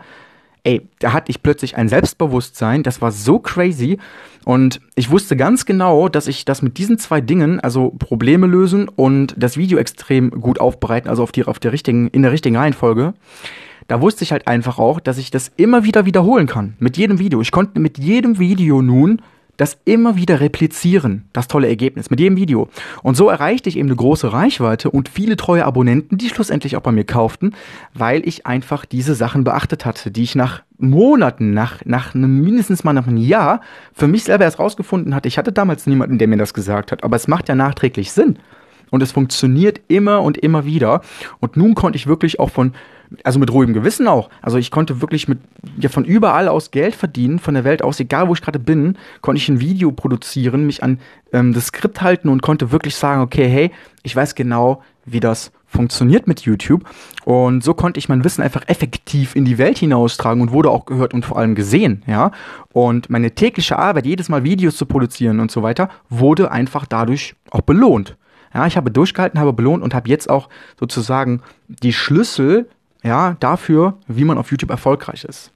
ey, 0.64 0.88
da 1.00 1.14
hatte 1.14 1.30
ich 1.30 1.44
plötzlich 1.44 1.76
ein 1.78 1.90
Selbstbewusstsein, 1.90 2.84
das 2.84 3.02
war 3.02 3.12
so 3.12 3.40
crazy. 3.40 3.98
Und 4.46 4.82
ich 4.96 5.10
wusste 5.10 5.36
ganz 5.38 5.66
genau, 5.66 6.10
dass 6.10 6.28
ich 6.28 6.46
das 6.46 6.62
mit 6.62 6.78
diesen 6.78 6.98
zwei 6.98 7.22
Dingen, 7.22 7.60
also 7.60 7.92
Probleme 7.92 8.48
lösen 8.48 8.90
und 8.90 9.36
das 9.38 9.58
Video 9.58 9.78
extrem 9.78 10.32
gut 10.32 10.60
aufbereiten, 10.60 11.10
also 11.10 11.24
auf, 11.24 11.32
die, 11.32 11.46
auf 11.46 11.60
der 11.60 11.72
richtigen, 11.72 12.08
in 12.10 12.22
der 12.24 12.32
richtigen 12.32 12.58
Reihenfolge, 12.58 13.14
da 13.88 14.02
wusste 14.02 14.24
ich 14.24 14.32
halt 14.32 14.48
einfach 14.48 14.80
auch, 14.80 15.00
dass 15.00 15.18
ich 15.18 15.32
das 15.32 15.52
immer 15.58 15.84
wieder 15.84 16.06
wiederholen 16.06 16.48
kann. 16.48 16.76
Mit 16.80 16.98
jedem 16.98 17.20
Video. 17.20 17.42
Ich 17.42 17.52
konnte 17.52 17.80
mit 17.80 17.98
jedem 17.98 18.40
Video 18.40 18.82
nun 18.82 19.22
das 19.58 19.78
immer 19.86 20.16
wieder 20.16 20.40
replizieren, 20.40 21.26
das 21.32 21.48
tolle 21.48 21.68
Ergebnis 21.68 22.10
mit 22.10 22.20
jedem 22.20 22.38
Video. 22.38 22.70
Und 23.04 23.16
so 23.16 23.30
erreichte 23.30 23.70
ich 23.70 23.78
eben 23.78 23.88
eine 23.88 23.96
große 23.96 24.34
Reichweite 24.34 24.90
und 24.90 25.10
viele 25.10 25.38
treue 25.38 25.66
Abonnenten, 25.66 26.18
die 26.18 26.30
schlussendlich 26.30 26.76
auch 26.76 26.82
bei 26.82 26.92
mir 26.92 27.04
kauften, 27.04 27.54
weil 27.94 28.28
ich 28.28 28.46
einfach 28.46 28.86
diese 28.86 29.14
Sachen 29.14 29.44
beachtet 29.44 29.86
hatte, 29.86 30.12
die 30.12 30.24
ich 30.24 30.36
nach 30.36 30.64
Monaten, 30.78 31.54
nach, 31.54 31.86
nach 31.86 32.14
mindestens 32.14 32.84
mal 32.84 32.94
nach 32.94 33.08
einem 33.08 33.18
Jahr 33.18 33.62
für 33.94 34.08
mich 34.08 34.24
selber 34.24 34.44
erst 34.44 34.60
rausgefunden 34.60 35.14
hatte. 35.14 35.28
Ich 35.28 35.38
hatte 35.38 35.52
damals 35.52 35.86
niemanden, 35.86 36.18
der 36.18 36.28
mir 36.28 36.38
das 36.38 36.54
gesagt 36.54 36.92
hat, 36.92 37.04
aber 37.04 37.16
es 37.16 37.28
macht 37.28 37.48
ja 37.48 37.56
nachträglich 37.56 38.12
Sinn. 38.12 38.40
Und 38.90 39.02
es 39.02 39.12
funktioniert 39.12 39.82
immer 39.88 40.22
und 40.22 40.38
immer 40.38 40.66
wieder. 40.66 41.02
Und 41.40 41.58
nun 41.58 41.74
konnte 41.74 41.96
ich 41.96 42.06
wirklich 42.06 42.40
auch 42.40 42.52
von 42.52 42.74
also 43.24 43.40
mit 43.40 43.52
ruhigem 43.52 43.74
Gewissen 43.74 44.08
auch. 44.08 44.30
Also 44.42 44.58
ich 44.58 44.72
konnte 44.72 45.02
wirklich 45.02 45.28
mit 45.28 45.40
ja 45.78 45.90
von 45.90 46.06
überall 46.06 46.48
aus 46.48 46.72
Geld 46.72 46.96
verdienen, 46.96 47.40
von 47.40 47.54
der 47.54 47.64
Welt 47.64 47.84
aus, 47.84 48.00
egal 48.00 48.28
wo 48.28 48.34
ich 48.34 48.42
gerade 48.42 48.60
bin, 48.60 48.98
konnte 49.22 49.42
ich 49.42 49.50
ein 49.50 49.60
Video 49.60 49.92
produzieren, 49.92 50.66
mich 50.66 50.84
an 50.84 51.00
ähm, 51.32 51.54
das 51.54 51.68
Skript 51.68 52.02
halten 52.02 52.30
und 52.30 52.42
konnte 52.42 52.72
wirklich 52.72 52.96
sagen, 52.96 53.22
okay, 53.22 53.48
hey, 53.48 53.72
ich 54.04 54.16
weiß 54.16 54.36
genau, 54.36 54.82
wie 55.06 55.20
das 55.20 55.52
funktioniert 55.66 56.28
mit 56.28 56.42
YouTube. 56.42 56.86
Und 57.26 57.64
so 57.64 57.74
konnte 57.74 57.98
ich 57.98 58.08
mein 58.08 58.24
Wissen 58.24 58.44
einfach 58.44 58.68
effektiv 58.68 59.36
in 59.36 59.44
die 59.44 59.58
Welt 59.58 59.80
hinaustragen 59.80 60.42
und 60.42 60.52
wurde 60.52 60.70
auch 60.70 60.86
gehört 60.86 61.14
und 61.14 61.26
vor 61.26 61.38
allem 61.38 61.56
gesehen, 61.56 62.04
ja. 62.08 62.32
Und 62.72 63.10
meine 63.10 63.32
tägliche 63.32 63.78
Arbeit, 63.78 64.06
jedes 64.06 64.30
Mal 64.30 64.44
Videos 64.44 64.78
zu 64.78 64.86
produzieren 64.86 65.40
und 65.40 65.52
so 65.52 65.64
weiter, 65.64 65.90
wurde 66.10 66.52
einfach 66.52 66.86
dadurch 66.86 67.36
auch 67.50 67.62
belohnt. 67.62 68.16
Ja, 68.54 68.68
ich 68.68 68.78
habe 68.78 68.92
durchgehalten, 68.92 69.40
habe 69.40 69.52
belohnt 69.52 69.84
und 69.84 69.96
habe 69.96 70.10
jetzt 70.10 70.30
auch 70.30 70.48
sozusagen 70.80 71.42
die 71.68 71.94
Schlüssel 71.94 72.70
ja, 73.04 73.36
dafür, 73.40 73.98
wie 74.08 74.24
man 74.24 74.38
auf 74.38 74.50
YouTube 74.52 74.72
erfolgreich 74.72 75.26
ist. 75.26 75.52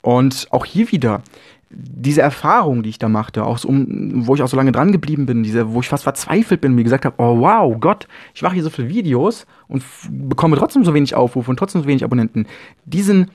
Und 0.00 0.46
auch 0.50 0.64
hier 0.64 0.90
wieder, 0.92 1.22
diese 1.70 2.22
Erfahrung, 2.22 2.82
die 2.82 2.90
ich 2.90 2.98
da 2.98 3.08
machte, 3.08 3.44
auch 3.44 3.58
so, 3.58 3.68
wo 3.68 4.34
ich 4.34 4.42
auch 4.42 4.48
so 4.48 4.56
lange 4.56 4.72
dran 4.72 4.92
geblieben 4.92 5.26
bin, 5.26 5.42
diese, 5.42 5.74
wo 5.74 5.80
ich 5.80 5.88
fast 5.88 6.04
verzweifelt 6.04 6.60
bin 6.60 6.72
und 6.72 6.76
mir 6.76 6.84
gesagt 6.84 7.04
habe, 7.04 7.16
oh 7.18 7.40
wow, 7.40 7.76
Gott, 7.78 8.08
ich 8.34 8.42
mache 8.42 8.54
hier 8.54 8.62
so 8.62 8.70
viele 8.70 8.88
Videos 8.88 9.46
und 9.66 9.82
bekomme 10.08 10.56
trotzdem 10.56 10.84
so 10.84 10.94
wenig 10.94 11.14
Aufrufe 11.14 11.50
und 11.50 11.58
trotzdem 11.58 11.82
so 11.82 11.88
wenig 11.88 12.04
Abonnenten. 12.04 12.46
Diesen, 12.84 13.30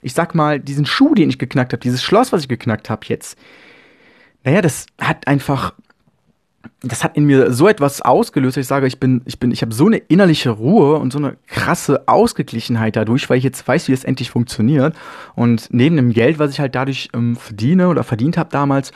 ich 0.00 0.14
sag 0.14 0.34
mal, 0.34 0.60
diesen 0.60 0.86
Schuh, 0.86 1.14
den 1.14 1.28
ich 1.28 1.38
geknackt 1.38 1.72
habe, 1.72 1.80
dieses 1.80 2.02
Schloss, 2.02 2.32
was 2.32 2.42
ich 2.42 2.48
geknackt 2.48 2.88
habe 2.88 3.04
jetzt, 3.08 3.36
naja, 4.44 4.62
das 4.62 4.86
hat 5.00 5.26
einfach 5.26 5.74
das 6.82 7.04
hat 7.04 7.16
in 7.16 7.24
mir 7.24 7.52
so 7.52 7.68
etwas 7.68 8.00
ausgelöst, 8.02 8.56
dass 8.56 8.62
ich 8.62 8.68
sage, 8.68 8.86
ich 8.86 9.00
bin, 9.00 9.22
ich 9.24 9.38
bin, 9.38 9.50
ich 9.50 9.62
habe 9.62 9.74
so 9.74 9.86
eine 9.86 9.96
innerliche 9.96 10.50
Ruhe 10.50 10.96
und 10.96 11.12
so 11.12 11.18
eine 11.18 11.36
krasse 11.46 12.06
Ausgeglichenheit 12.06 12.96
dadurch, 12.96 13.28
weil 13.30 13.38
ich 13.38 13.44
jetzt 13.44 13.66
weiß, 13.66 13.88
wie 13.88 13.92
es 13.92 14.04
endlich 14.04 14.30
funktioniert. 14.30 14.94
Und 15.34 15.68
neben 15.70 15.96
dem 15.96 16.12
Geld, 16.12 16.38
was 16.38 16.50
ich 16.50 16.60
halt 16.60 16.74
dadurch 16.74 17.08
ähm, 17.14 17.36
verdiene 17.36 17.88
oder 17.88 18.04
verdient 18.04 18.36
habe 18.36 18.50
damals, 18.50 18.92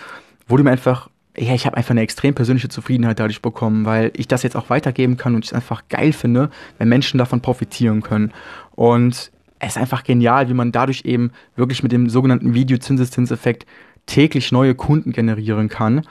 wurde 0.46 0.64
mir 0.64 0.70
einfach, 0.70 1.08
ja, 1.36 1.54
ich 1.54 1.66
habe 1.66 1.76
einfach 1.76 1.92
eine 1.92 2.02
extrem 2.02 2.34
persönliche 2.34 2.68
Zufriedenheit 2.68 3.18
dadurch 3.20 3.42
bekommen, 3.42 3.84
weil 3.84 4.10
ich 4.14 4.28
das 4.28 4.42
jetzt 4.42 4.56
auch 4.56 4.70
weitergeben 4.70 5.16
kann 5.16 5.34
und 5.34 5.44
ich 5.44 5.50
es 5.50 5.54
einfach 5.54 5.82
geil 5.88 6.12
finde, 6.12 6.50
wenn 6.78 6.88
Menschen 6.88 7.18
davon 7.18 7.40
profitieren 7.40 8.02
können. 8.02 8.32
Und 8.72 9.30
es 9.60 9.70
ist 9.70 9.78
einfach 9.78 10.04
genial, 10.04 10.48
wie 10.48 10.54
man 10.54 10.72
dadurch 10.72 11.04
eben 11.04 11.32
wirklich 11.56 11.82
mit 11.82 11.92
dem 11.92 12.08
sogenannten 12.08 12.54
Videozinseszinseffekt 12.54 13.66
täglich 14.06 14.52
neue 14.52 14.74
Kunden 14.74 15.12
generieren 15.12 15.68
kann. 15.68 16.02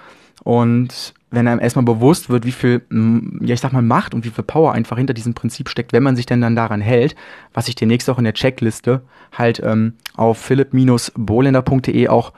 Und 0.44 1.14
wenn 1.30 1.48
einem 1.48 1.60
erstmal 1.60 1.84
bewusst 1.84 2.30
wird, 2.30 2.46
wie 2.46 2.52
viel, 2.52 2.82
ja, 3.42 3.54
ich 3.54 3.60
sag 3.60 3.74
mal, 3.74 3.82
Macht 3.82 4.14
und 4.14 4.24
wie 4.24 4.30
viel 4.30 4.44
Power 4.44 4.72
einfach 4.72 4.98
hinter 4.98 5.14
diesem 5.14 5.34
Prinzip 5.34 5.68
steckt, 5.68 5.92
wenn 5.92 6.04
man 6.04 6.16
sich 6.16 6.26
denn 6.26 6.40
dann 6.40 6.56
daran 6.56 6.80
hält, 6.80 7.16
was 7.54 7.68
ich 7.68 7.76
demnächst 7.76 8.10
auch 8.10 8.18
in 8.18 8.24
der 8.24 8.34
Checkliste 8.34 9.02
halt 9.34 9.62
ähm, 9.64 9.94
auf 10.16 10.38
philipp-bolender.de 10.38 12.08
auch 12.08 12.32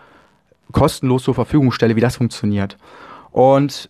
kostenlos 0.71 1.23
zur 1.23 1.35
Verfügung 1.35 1.71
stelle, 1.71 1.95
wie 1.95 2.01
das 2.01 2.17
funktioniert. 2.17 2.77
Und 3.31 3.89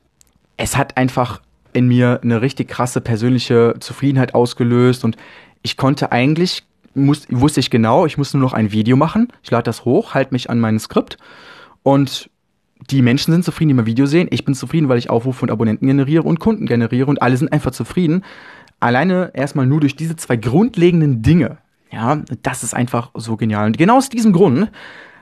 es 0.58 0.76
hat 0.76 0.98
einfach 0.98 1.42
in 1.72 1.88
mir 1.88 2.20
eine 2.22 2.42
richtig 2.42 2.68
krasse 2.68 3.00
persönliche 3.00 3.76
Zufriedenheit 3.80 4.36
ausgelöst 4.36 5.06
und 5.06 5.16
ich 5.62 5.78
konnte 5.78 6.12
eigentlich, 6.12 6.64
muss, 6.94 7.26
wusste 7.30 7.62
ich 7.62 7.70
genau, 7.70 8.06
ich 8.06 8.18
muss 8.18 8.34
nur 8.34 8.42
noch 8.42 8.54
ein 8.54 8.72
Video 8.72 8.98
machen, 8.98 9.32
ich 9.44 9.52
lade 9.52 9.64
das 9.64 9.86
hoch, 9.86 10.14
halte 10.14 10.34
mich 10.34 10.50
an 10.50 10.60
mein 10.60 10.80
Skript 10.80 11.18
und 11.84 12.30
die 12.90 13.02
Menschen 13.02 13.32
sind 13.32 13.44
zufrieden, 13.44 13.70
die 13.70 13.74
mein 13.76 13.86
Video 13.86 14.06
sehen. 14.06 14.28
Ich 14.32 14.46
bin 14.46 14.56
zufrieden, 14.56 14.90
weil 14.90 14.98
ich 14.98 15.10
Aufrufe 15.10 15.44
und 15.44 15.52
Abonnenten 15.52 15.88
generiere 15.88 16.24
und 16.24 16.40
Kunden 16.40 16.66
generiere 16.66 17.08
und 17.08 17.22
alle 17.22 17.38
sind 17.38 17.52
einfach 17.52 17.72
zufrieden. 17.72 18.24
Alleine 18.80 19.32
erstmal 19.34 19.66
nur 19.66 19.82
durch 19.82 19.96
diese 19.96 20.16
zwei 20.16 20.38
grundlegenden 20.38 21.22
Dinge. 21.22 21.58
Ja, 21.92 22.22
das 22.44 22.64
ist 22.64 22.74
einfach 22.74 23.12
so 23.16 23.36
genial. 23.36 23.66
Und 23.66 23.78
genau 23.78 23.98
aus 23.98 24.10
diesem 24.10 24.32
Grund 24.32 24.70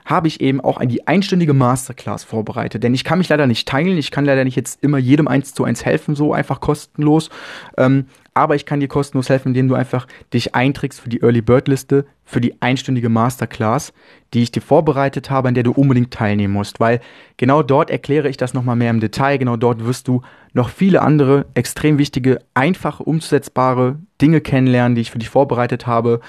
habe 0.08 0.26
ich 0.26 0.40
eben 0.40 0.62
auch 0.62 0.82
die 0.82 1.06
einstündige 1.06 1.52
Masterclass 1.52 2.24
vorbereitet. 2.24 2.82
Denn 2.82 2.94
ich 2.94 3.04
kann 3.04 3.18
mich 3.18 3.28
leider 3.28 3.46
nicht 3.46 3.68
teilen. 3.68 3.98
Ich 3.98 4.10
kann 4.10 4.24
leider 4.24 4.42
nicht 4.42 4.56
jetzt 4.56 4.82
immer 4.82 4.96
jedem 4.96 5.28
eins 5.28 5.52
zu 5.52 5.64
eins 5.64 5.84
helfen, 5.84 6.14
so 6.14 6.32
einfach 6.32 6.60
kostenlos. 6.60 7.28
Ähm, 7.76 8.06
aber 8.32 8.54
ich 8.54 8.64
kann 8.64 8.80
dir 8.80 8.88
kostenlos 8.88 9.28
helfen, 9.28 9.48
indem 9.48 9.68
du 9.68 9.74
einfach 9.74 10.06
dich 10.32 10.54
einträgst 10.54 10.98
für 10.98 11.10
die 11.10 11.20
Early 11.20 11.42
Bird 11.42 11.68
Liste, 11.68 12.06
für 12.24 12.40
die 12.40 12.62
einstündige 12.62 13.10
Masterclass, 13.10 13.92
die 14.32 14.42
ich 14.42 14.50
dir 14.50 14.62
vorbereitet 14.62 15.28
habe, 15.28 15.48
an 15.48 15.54
der 15.54 15.64
du 15.64 15.72
unbedingt 15.72 16.12
teilnehmen 16.12 16.54
musst, 16.54 16.80
weil 16.80 17.00
genau 17.36 17.62
dort 17.62 17.90
erkläre 17.90 18.30
ich 18.30 18.36
das 18.36 18.54
nochmal 18.54 18.76
mehr 18.76 18.90
im 18.90 19.00
Detail, 19.00 19.38
genau 19.38 19.56
dort 19.56 19.84
wirst 19.84 20.08
du 20.08 20.22
noch 20.52 20.70
viele 20.70 21.02
andere 21.02 21.46
extrem 21.54 21.98
wichtige, 21.98 22.38
einfache, 22.54 23.02
umsetzbare 23.02 23.98
Dinge 24.22 24.40
kennenlernen, 24.40 24.94
die 24.94 25.00
ich 25.02 25.10
für 25.10 25.18
dich 25.18 25.30
vorbereitet 25.30 25.86
habe 25.86 26.20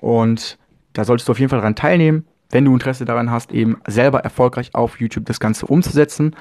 und 0.00 0.58
da 0.92 1.04
solltest 1.04 1.28
du 1.28 1.32
auf 1.32 1.40
jeden 1.40 1.50
Fall 1.50 1.58
daran 1.58 1.74
teilnehmen, 1.74 2.24
wenn 2.50 2.64
du 2.64 2.72
Interesse 2.72 3.04
daran 3.04 3.30
hast, 3.30 3.52
eben 3.52 3.78
selber 3.86 4.20
erfolgreich 4.20 4.74
auf 4.74 5.00
YouTube 5.00 5.26
das 5.26 5.40
Ganze 5.40 5.66
umzusetzen 5.66 6.34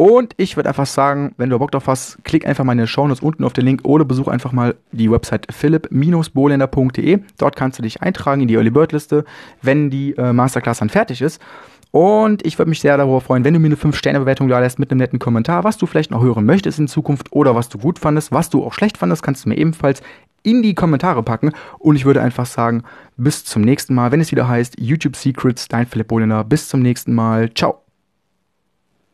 und 0.00 0.32
ich 0.38 0.56
würde 0.56 0.70
einfach 0.70 0.86
sagen, 0.86 1.34
wenn 1.36 1.50
du 1.50 1.58
Bock 1.58 1.72
drauf 1.72 1.86
hast, 1.86 2.24
klick 2.24 2.46
einfach 2.46 2.64
mal 2.64 2.72
in 2.72 2.78
den 2.78 2.86
Shownotes 2.86 3.20
unten 3.22 3.44
auf 3.44 3.52
den 3.52 3.66
Link 3.66 3.82
oder 3.84 4.06
besuch 4.06 4.28
einfach 4.28 4.50
mal 4.50 4.74
die 4.92 5.10
Website 5.10 5.46
philipp-bolender.de. 5.52 7.18
Dort 7.36 7.54
kannst 7.54 7.78
du 7.78 7.82
dich 7.82 8.00
eintragen 8.00 8.40
in 8.40 8.48
die 8.48 8.54
Early 8.54 8.70
Bird 8.70 8.92
Liste, 8.92 9.26
wenn 9.60 9.90
die 9.90 10.16
äh, 10.16 10.32
Masterclass 10.32 10.78
dann 10.78 10.88
fertig 10.88 11.20
ist. 11.20 11.38
Und 11.92 12.46
ich 12.46 12.58
würde 12.58 12.68
mich 12.68 12.80
sehr 12.80 12.96
darüber 12.96 13.20
freuen, 13.20 13.44
wenn 13.44 13.54
du 13.54 13.60
mir 13.60 13.66
eine 13.66 13.76
5-Sterne-Bewertung 13.76 14.48
da 14.48 14.60
lässt 14.60 14.78
mit 14.78 14.90
einem 14.90 14.98
netten 14.98 15.18
Kommentar, 15.18 15.64
was 15.64 15.76
du 15.76 15.86
vielleicht 15.86 16.10
noch 16.10 16.22
hören 16.22 16.44
möchtest 16.44 16.78
in 16.78 16.88
Zukunft 16.88 17.32
oder 17.32 17.54
was 17.54 17.68
du 17.68 17.78
gut 17.78 17.98
fandest, 17.98 18.32
was 18.32 18.50
du 18.50 18.64
auch 18.64 18.72
schlecht 18.72 18.98
fandest, 18.98 19.22
kannst 19.22 19.44
du 19.44 19.48
mir 19.48 19.58
ebenfalls 19.58 20.02
in 20.42 20.62
die 20.62 20.74
Kommentare 20.74 21.22
packen. 21.22 21.52
Und 21.78 21.96
ich 21.96 22.04
würde 22.04 22.22
einfach 22.22 22.46
sagen, 22.46 22.84
bis 23.16 23.44
zum 23.44 23.62
nächsten 23.62 23.94
Mal, 23.94 24.12
wenn 24.12 24.20
es 24.20 24.30
wieder 24.30 24.48
heißt 24.48 24.76
YouTube 24.78 25.16
Secrets, 25.16 25.68
dein 25.68 25.86
Philipp 25.86 26.08
Bolender. 26.08 26.44
Bis 26.44 26.68
zum 26.68 26.80
nächsten 26.80 27.12
Mal. 27.12 27.52
Ciao. 27.54 27.82